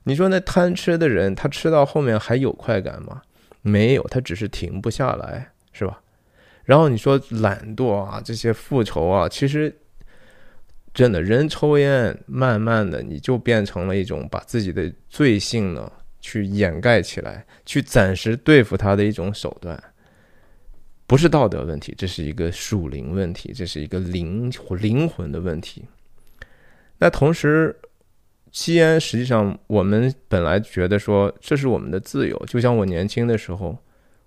[0.04, 3.24] 你说那贪吃的人，他吃到后面还有快感吗？
[3.64, 6.00] 没有，他只是停不下来，是吧？
[6.66, 9.76] 然后你说懒惰啊，这些复仇啊，其实
[10.94, 15.92] 真的人抽烟，慢慢的你就变成了一种把自己的罪性呢
[16.22, 19.84] 去掩盖起来，去暂时对付他的一种手段。
[21.08, 25.86] 不是道德问题，这是一个属灵问题，这是一个灵灵魂的问题。
[26.98, 27.76] 那同时，
[28.52, 33.78] 吸烟实际上我们本来觉得说这是我们的自由，就像我年轻的时候，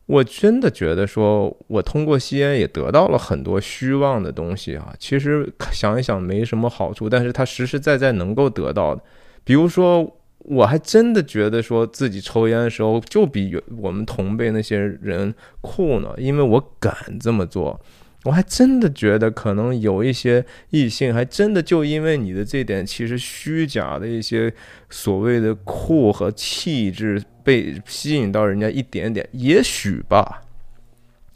[0.06, 4.94] 我真的觉得说我通过吸烟也得到了很多虚妄的东西啊。
[4.98, 9.02] 其实想一想没什么好处，但是它实实在在能够得到的，
[9.44, 10.14] 比如说。
[10.50, 17.78] 我还真的觉得说自己抽烟的时候就比我们同辈那些人酷呢，因为我敢这么做。
[18.24, 24.52] 我还真的觉得可能有一些异性还真的就因为你的这点其实虚假的一些
[24.90, 30.42] 所谓的酷和气质被吸引到人家一点点，也许吧。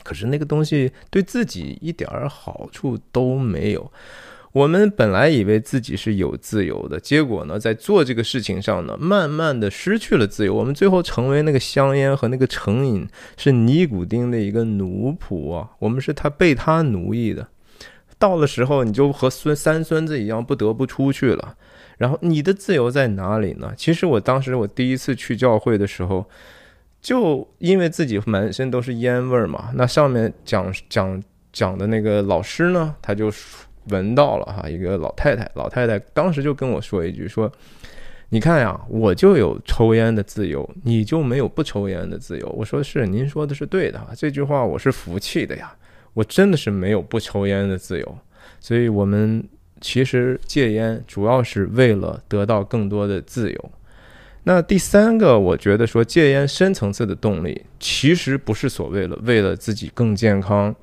[0.02, 3.92] 可是那个东西对自己一点儿好处都没有。
[4.52, 10.54] 我们本来以为自己是有自由的，结果呢，在做这个事情上呢，慢慢的失去了自由。
[10.54, 15.70] 我们最后成为那个香烟和那个成瘾，是尼古丁的一个奴仆啊！
[15.78, 17.48] 我们是他被他奴役的。
[18.18, 21.56] 到了时候，你就和孙三孙子一样，不得不出去了。
[21.96, 23.72] 然后你的自由在哪里呢？
[23.74, 26.26] 其实我当时我第一次去教会的时候，
[27.00, 29.70] 就因为自己满身都是烟味儿嘛。
[29.74, 33.32] 那上面讲讲讲的那个老师呢，他就。
[33.88, 37.50] 闻到了哈，一个老太太，老太太当时就跟我说一句：“说
[38.28, 42.48] 你看呀，我就有抽烟的自由，你就没有不抽烟的自由。
[42.56, 45.74] 我说是，您说的是对的，这句话我是服气的呀。
[46.14, 48.18] 我真的是没有不抽烟的自由，
[48.60, 49.42] 所以我们
[49.80, 53.70] 其实戒烟主要是为了得到更多的自由。
[54.44, 60.74] 那第三个，我觉得说戒烟深层次的动力，其实不是所谓的为了自己更健康。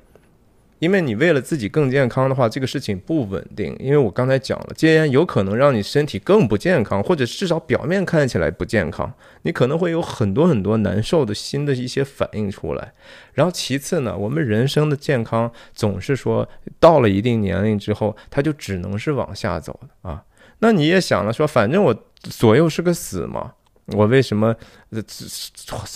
[0.80, 3.76] 因为你为了自己更健康的话，这个事情不稳定。
[3.78, 9.12] 因为我刚才讲了，戒烟有可能让你身体更不健康，或者至少表面看起来不健康，
[9.42, 12.92] 你可能会有很多很多难受的新的一些反应出来。
[13.34, 16.48] 然后其次呢，我们人生的健康总是说
[16.80, 20.24] 到了一定年龄之后，它就只能是往下走的啊。
[20.60, 23.52] 那你也想了说，反正我左右是个死嘛。
[23.92, 24.54] 我为什么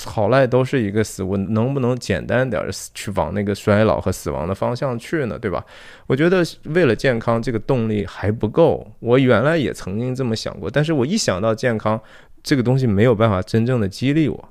[0.05, 1.23] 好赖都是一个死？
[1.23, 5.39] 我能不能简单点去往那个衰老和死亡的方向去呢？
[5.39, 5.65] 对吧？
[6.07, 8.91] 我觉得为了健康，这个动力还不够。
[9.01, 12.01] 我原来也曾经这么想过，但是我一想到健康
[12.43, 14.49] 这个东西没有办法真正的激励我。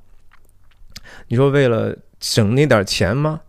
[1.28, 3.40] 你说为了省那点钱吗？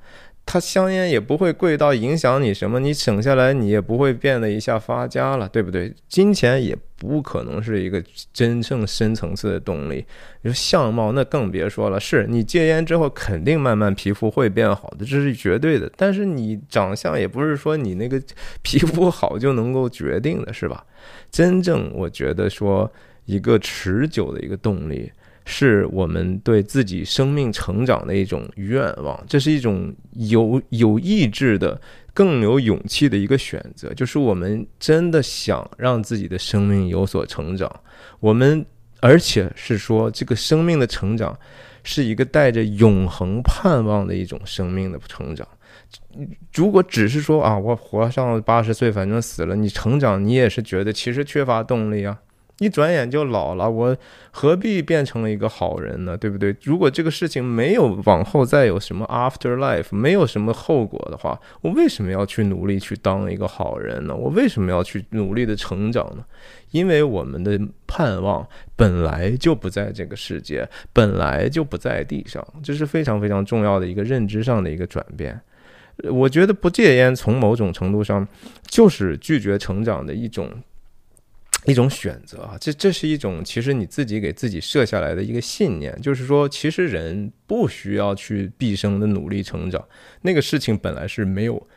[0.47, 5.91] 它香烟也不会贵到影响你什么，你省下来你也不会变得一下发家了，对不对？
[6.07, 10.05] 金钱也不可能是一个真正深层次的动力。
[10.43, 15.91] 你说相貌那更别说了，是你戒烟之后肯定慢慢皮肤会变好的，这是绝对的。
[15.97, 18.21] 但是你长相也不是说你那个
[18.61, 20.85] 皮肤好就能够决定的，是吧？
[21.31, 22.89] 真正我觉得说
[23.25, 25.11] 一个持久的一个动力。
[25.45, 31.79] 是我们对自己生命成长的一种愿望，这是一种有有意志的、
[32.13, 33.93] 更有勇气的一个选择。
[33.93, 37.71] 就是我们真的想让自己的生命有所成长，
[38.19, 38.65] 我们
[39.01, 41.37] 而且是说这个生命的成长
[41.83, 45.47] 是一个带着永恒盼望的一种生命的成长。
[46.53, 52.17] 如果只是说啊，我活上八十岁，反正死了，你成长，你也是觉得其实缺乏动力啊。
[52.59, 53.97] 一转眼就老了，我
[54.31, 56.15] 何必变成了一个好人呢？
[56.15, 56.55] 对不对？
[56.63, 64.15] 如果这个事情没有往后再有什么 after life，没有什么后果的话，我为什么要去努力去当一个好人呢？
[64.15, 66.23] 我为什么要去努力的成长呢？
[66.71, 68.47] 因为我们的盼望
[68.77, 75.37] 本来就不在这个世界，本来就不在地上，这是非常非常重要的一个认知上的一个转变。
[76.09, 78.25] 我觉得不戒烟，从某种程度上
[78.65, 80.49] 就是拒绝成长的一种。
[81.65, 89.83] 一种选择啊，这这是一种其实你自己给自己设下来的一个信念，就是说，其实人不需要去毕生的努力成长，
[90.21, 91.67] 那个事情本来是没有，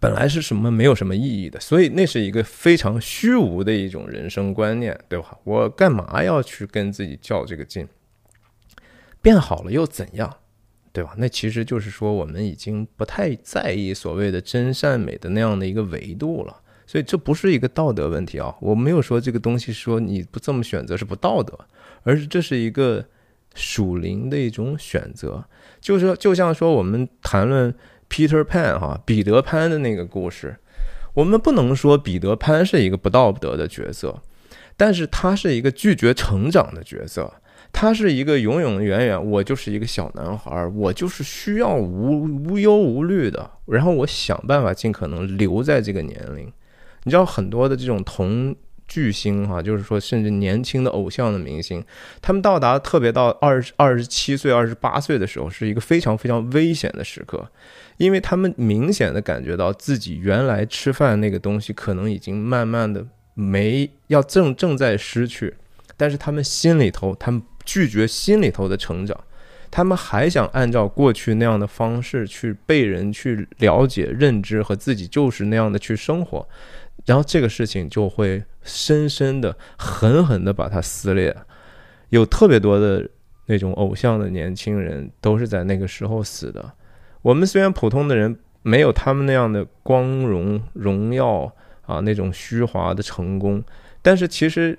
[0.00, 5.38] 本来是什么没有什么意义的，所以那是一个非常虚无的一种人生观念，对吧？
[5.44, 7.86] 我干嘛要去跟自己较这个劲？
[9.20, 10.34] 变好了又怎样，
[10.92, 11.14] 对吧？
[11.18, 16.62] 那其实就是说，我们已经不太在意所谓的真善美的那样的一个维度了。
[16.88, 18.54] 所以这不是一个道德问题啊！
[18.62, 21.52] 我没有说这个东西说你不这么选择是不道德，
[22.02, 23.04] 而是这是一个
[23.54, 25.44] 属灵的一种选择。
[25.82, 27.74] 就是说，就像说我们谈论
[28.08, 30.56] Peter Pan 哈，彼得潘的那个故事，
[31.12, 34.22] 我们不能说彼得潘是一个不道德的角色，
[34.74, 37.30] 但是他是一个拒绝成长的角色，
[37.70, 46.50] 他是一个永永远远我就是一个小男孩，我就是需要无无忧无虑的，然后我想办法尽可能留在这个年龄。
[47.08, 48.54] 你知道很多的这种同
[48.86, 51.82] 巨星哈，就是说甚至年轻的偶像的明星，
[52.20, 57.50] 他们到达特别到二十二十七岁、二十八岁的时候，是一个非常非常危险的时刻，
[57.96, 65.54] 因为他们明显的感觉到自己原来吃饭那个东西可能已经慢慢的没要正正在失去，
[65.96, 69.18] 但是他们心里头，他们拒绝心里头的成长，
[69.70, 76.48] 他们还想按照过去那样的方式去被人去了解、认知和自己就是那样的去生活。
[77.08, 81.34] 然后这个事情就会深深的、狠狠的把它撕裂。
[82.10, 83.08] 有特别多的
[83.46, 86.70] 那种偶像的年轻人都是在那个时候死的。
[87.22, 91.50] 我们虽然普通的人没有他们那样的光荣荣耀
[91.86, 93.64] 啊，那种虚华的成功，
[94.02, 94.78] 但是其实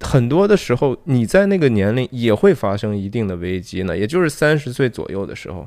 [0.00, 3.96] 很多的时候，你在那个年龄也会发生一定的危机呢。
[3.96, 5.66] 也就是三十岁左右的时候，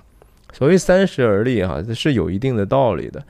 [0.54, 3.26] 所谓三十而立啊，这是有一定的道理的，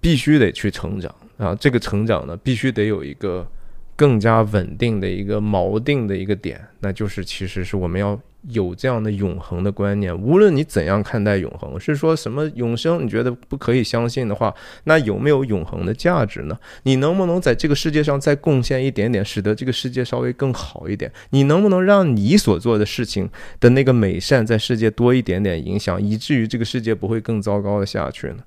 [0.00, 1.14] 必须得去成长。
[1.38, 3.46] 啊，这个成长呢，必须得有一个
[3.96, 8.20] 更加稳定的一个锚定的一个点，那就是其实是我们要
[8.50, 10.16] 有这样的永恒的观念。
[10.16, 16.58] 无论你怎样看待永恒，是说什么永生，你觉得不可以相信的话，那有没有永恒的价值呢？
[16.82, 21.12] 你能不能在这个世界上再贡献一点点，使得这个世界稍微更好一点？
[21.30, 23.28] 你能不能让你所做的事情
[23.60, 28.38] 的那个美善在世界多一点点影响，以至于这个世界不会更糟糕的下去呢？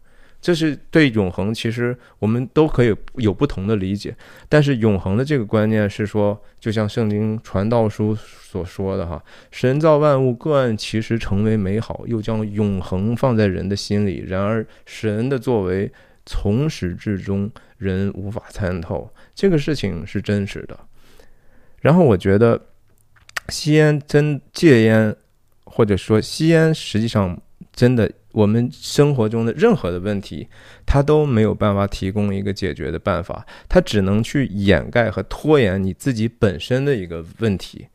[0.41, 4.15] 这是对永恒，其实我们都可以有不同的理解。
[4.49, 14.23] 但是永恒的这个观念是说，就像圣经传道书所说的哈，神造万物各按其实成为美好，又将永恒放在人的心里。
[14.27, 15.91] 然而神的作为
[16.25, 20.79] 从始至终人无法参透，这个事情是真实的。
[21.81, 22.59] 然后我觉得
[23.49, 25.15] 吸烟真戒烟，
[25.65, 27.39] 或者说吸烟，实际上
[27.71, 28.11] 真的。
[28.31, 30.47] 我们生活中的任何的问题，
[30.85, 37.87] 它都没有办法提供一个解决的办法，它只能去掩盖和拖延你自己本身的一个问题。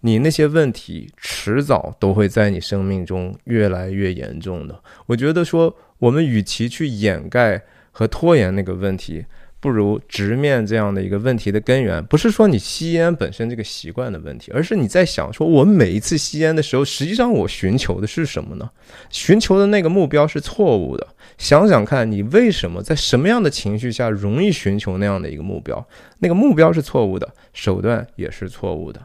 [0.00, 4.82] 你那些问题迟早都会在你生命中越来越严重的。
[5.06, 9.24] 我觉得说，我们与其去掩盖和拖延那个问题。
[9.64, 18.70] 不如直面这样的一个问题的根源，不是说你吸烟本身这个习惯的问题，而是你在想说，我每一次吸烟的时候，实际上我寻求的是什么呢？
[19.08, 21.08] 寻求的那个目标是错误的。
[21.38, 25.82] 想想看你为什么在什么样的情绪下容易寻求那样的一个目标？
[26.18, 29.00] 那个目标是错误的，手段也是错误的。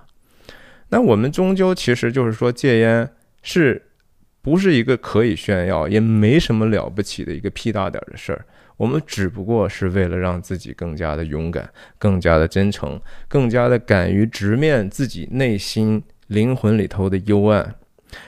[0.89, 3.10] 那我们终究其实就是说，戒烟
[3.41, 3.82] 是
[4.41, 8.45] 不是一个可以炫耀，也没什么了不起的一个屁大点的事儿。
[8.80, 17.75] 我们只不过是为了让自己更加的勇敢、更加的真诚、更加的敢于直面自己内心灵魂里头的幽暗。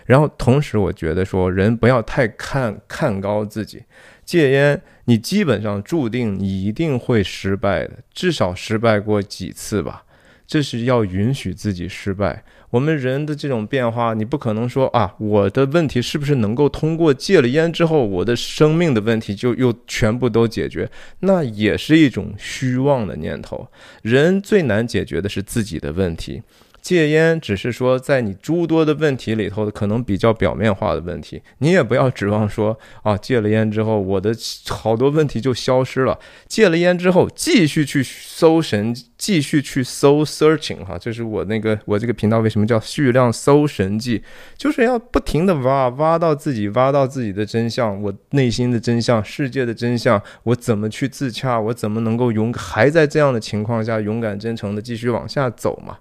[0.06, 3.84] 然后，同时，我觉得说，人不要太看看高自己。
[4.26, 10.04] 戒烟，你基本上注定你一定会失败的，至少失败过几次吧。
[10.52, 12.44] 这是要允许自己失败。
[12.72, 20.92] 我们人的这种变化，你不可能说啊，我的问题是不是能够通过戒了烟之后，我的生命的问题就又全部都解决？
[21.22, 23.66] 那也是一种虚妄的念头。
[24.02, 26.42] 人最难解决的是自己的问题。
[26.82, 34.36] 戒烟只是说，在你诸多的问题里头的可能比较表面化的问题，你也不要指望说 啊，戒了烟之后，我的
[34.68, 36.18] 好多问题就消失了。
[36.48, 44.24] 戒了烟之后，继续去搜神，继续去搜 searching 哈，这是我那个我这个频道为什么叫蓄量搜神记，
[44.58, 56.00] 就是要不停的挖，挖到自己，挖到自己的真相，我内心的真相，世界的真相，我怎么去自洽，我怎么能够勇还在这样的情况下勇敢真诚的继续往下走嘛？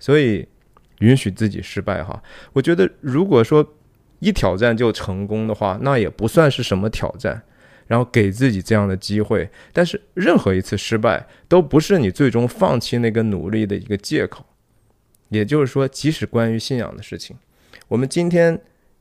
[0.00, 0.48] 所以，
[0.98, 2.20] 允许自己失败哈。
[2.52, 3.74] 我觉得，如果说
[4.18, 7.40] 一挑战就成功的话，那也不算是什么挑战。
[7.86, 14.46] 然后给自己这样的机会，但是任何一次失败都不是你最终放弃那个努力的一个借口。
[15.30, 17.36] 也就是说，即使关于信仰的事情，
[17.88, 18.56] 我们今天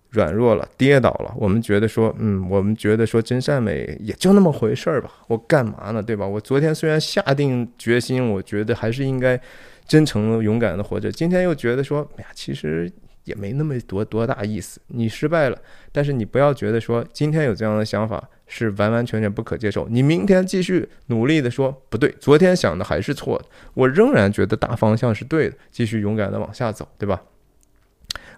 [0.10, 6.02] 软弱了、跌倒了，我们觉得说，嗯，我们觉得说真善美也就那么回事儿吧，我干嘛呢？
[6.02, 6.26] 对吧？
[6.26, 9.40] 我昨天虽然下定决心，我觉得还是应该。
[9.90, 11.12] 真诚、勇敢的活着。
[11.12, 12.90] 今天又觉得说，哎呀，其实
[13.24, 14.80] 也没那么多多大意思。
[14.86, 15.58] 你失败了，
[15.92, 19.88] 但是你不要觉得说，今天有这样的想法是完完全全不可接受。
[19.90, 23.46] 你明天继续努力的说，不对，昨天想的还是错的。
[23.74, 27.24] 我仍然觉得大方向是对的，继续勇敢的往下走，对吧？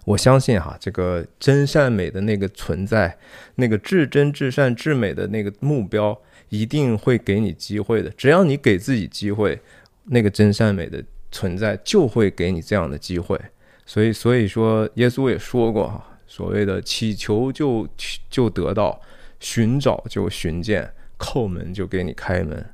[0.06, 3.18] 我相信哈，这个真善美的那个存在，
[3.56, 8.08] 那个至真至善至美的那个目标，一定会给你机会的。
[8.16, 9.60] 只要你给自己机会，
[10.06, 11.04] 那个真善美的。
[11.32, 13.40] 存在就会给你这样的机会，
[13.86, 17.88] 所以所以说耶稣也说过哈，所谓的祈求就
[18.28, 19.00] 就得到，
[19.40, 22.64] 寻找就寻见，叩门就给你开门。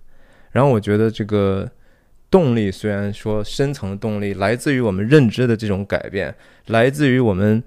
[0.50, 1.70] 然后我觉得这个
[2.28, 6.34] 动力虽然说深层动力来自于我们认知的这种改变，
[6.66, 7.62] 来自于我们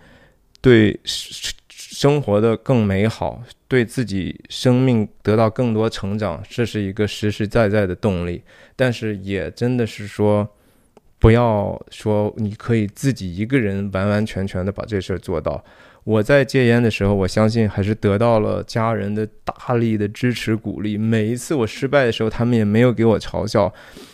[0.59, 8.43] 对生活的更美好，对自己生命得到更多成长，这是一个实实在在的动力。
[8.75, 10.47] 但是也真的是说。
[11.21, 15.63] 不要说你可以自己一个人完完全全的把这事儿做到。
[16.03, 20.97] 我在戒烟的时候，我相信还是得到了家人的大力的支持鼓励。
[20.97, 23.71] 每一次我失败的时候，他们也没有给我嘲笑，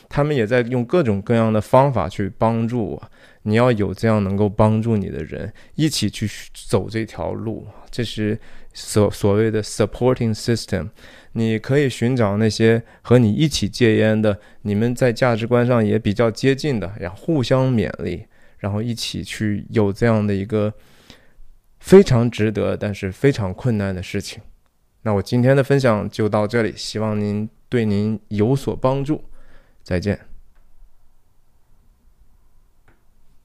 [0.09, 3.11] 他们也在用各种各样的方法去帮助我。
[3.43, 8.37] 你要有这样能够帮助你的人，一起去走这条路，这是
[8.73, 10.89] 所所谓的 supporting system。
[11.33, 18.25] 你可以寻找那些和你一起戒烟的，你们在价值观上也比较接近的，要，互相勉励，
[18.57, 20.73] 然后一起去有这样的一个
[21.79, 24.41] 非常值得，但是非常困难的事情。
[25.03, 29.23] 那我今天的分享就到这里，希望您对您有所帮助，
[29.83, 30.19] 再见。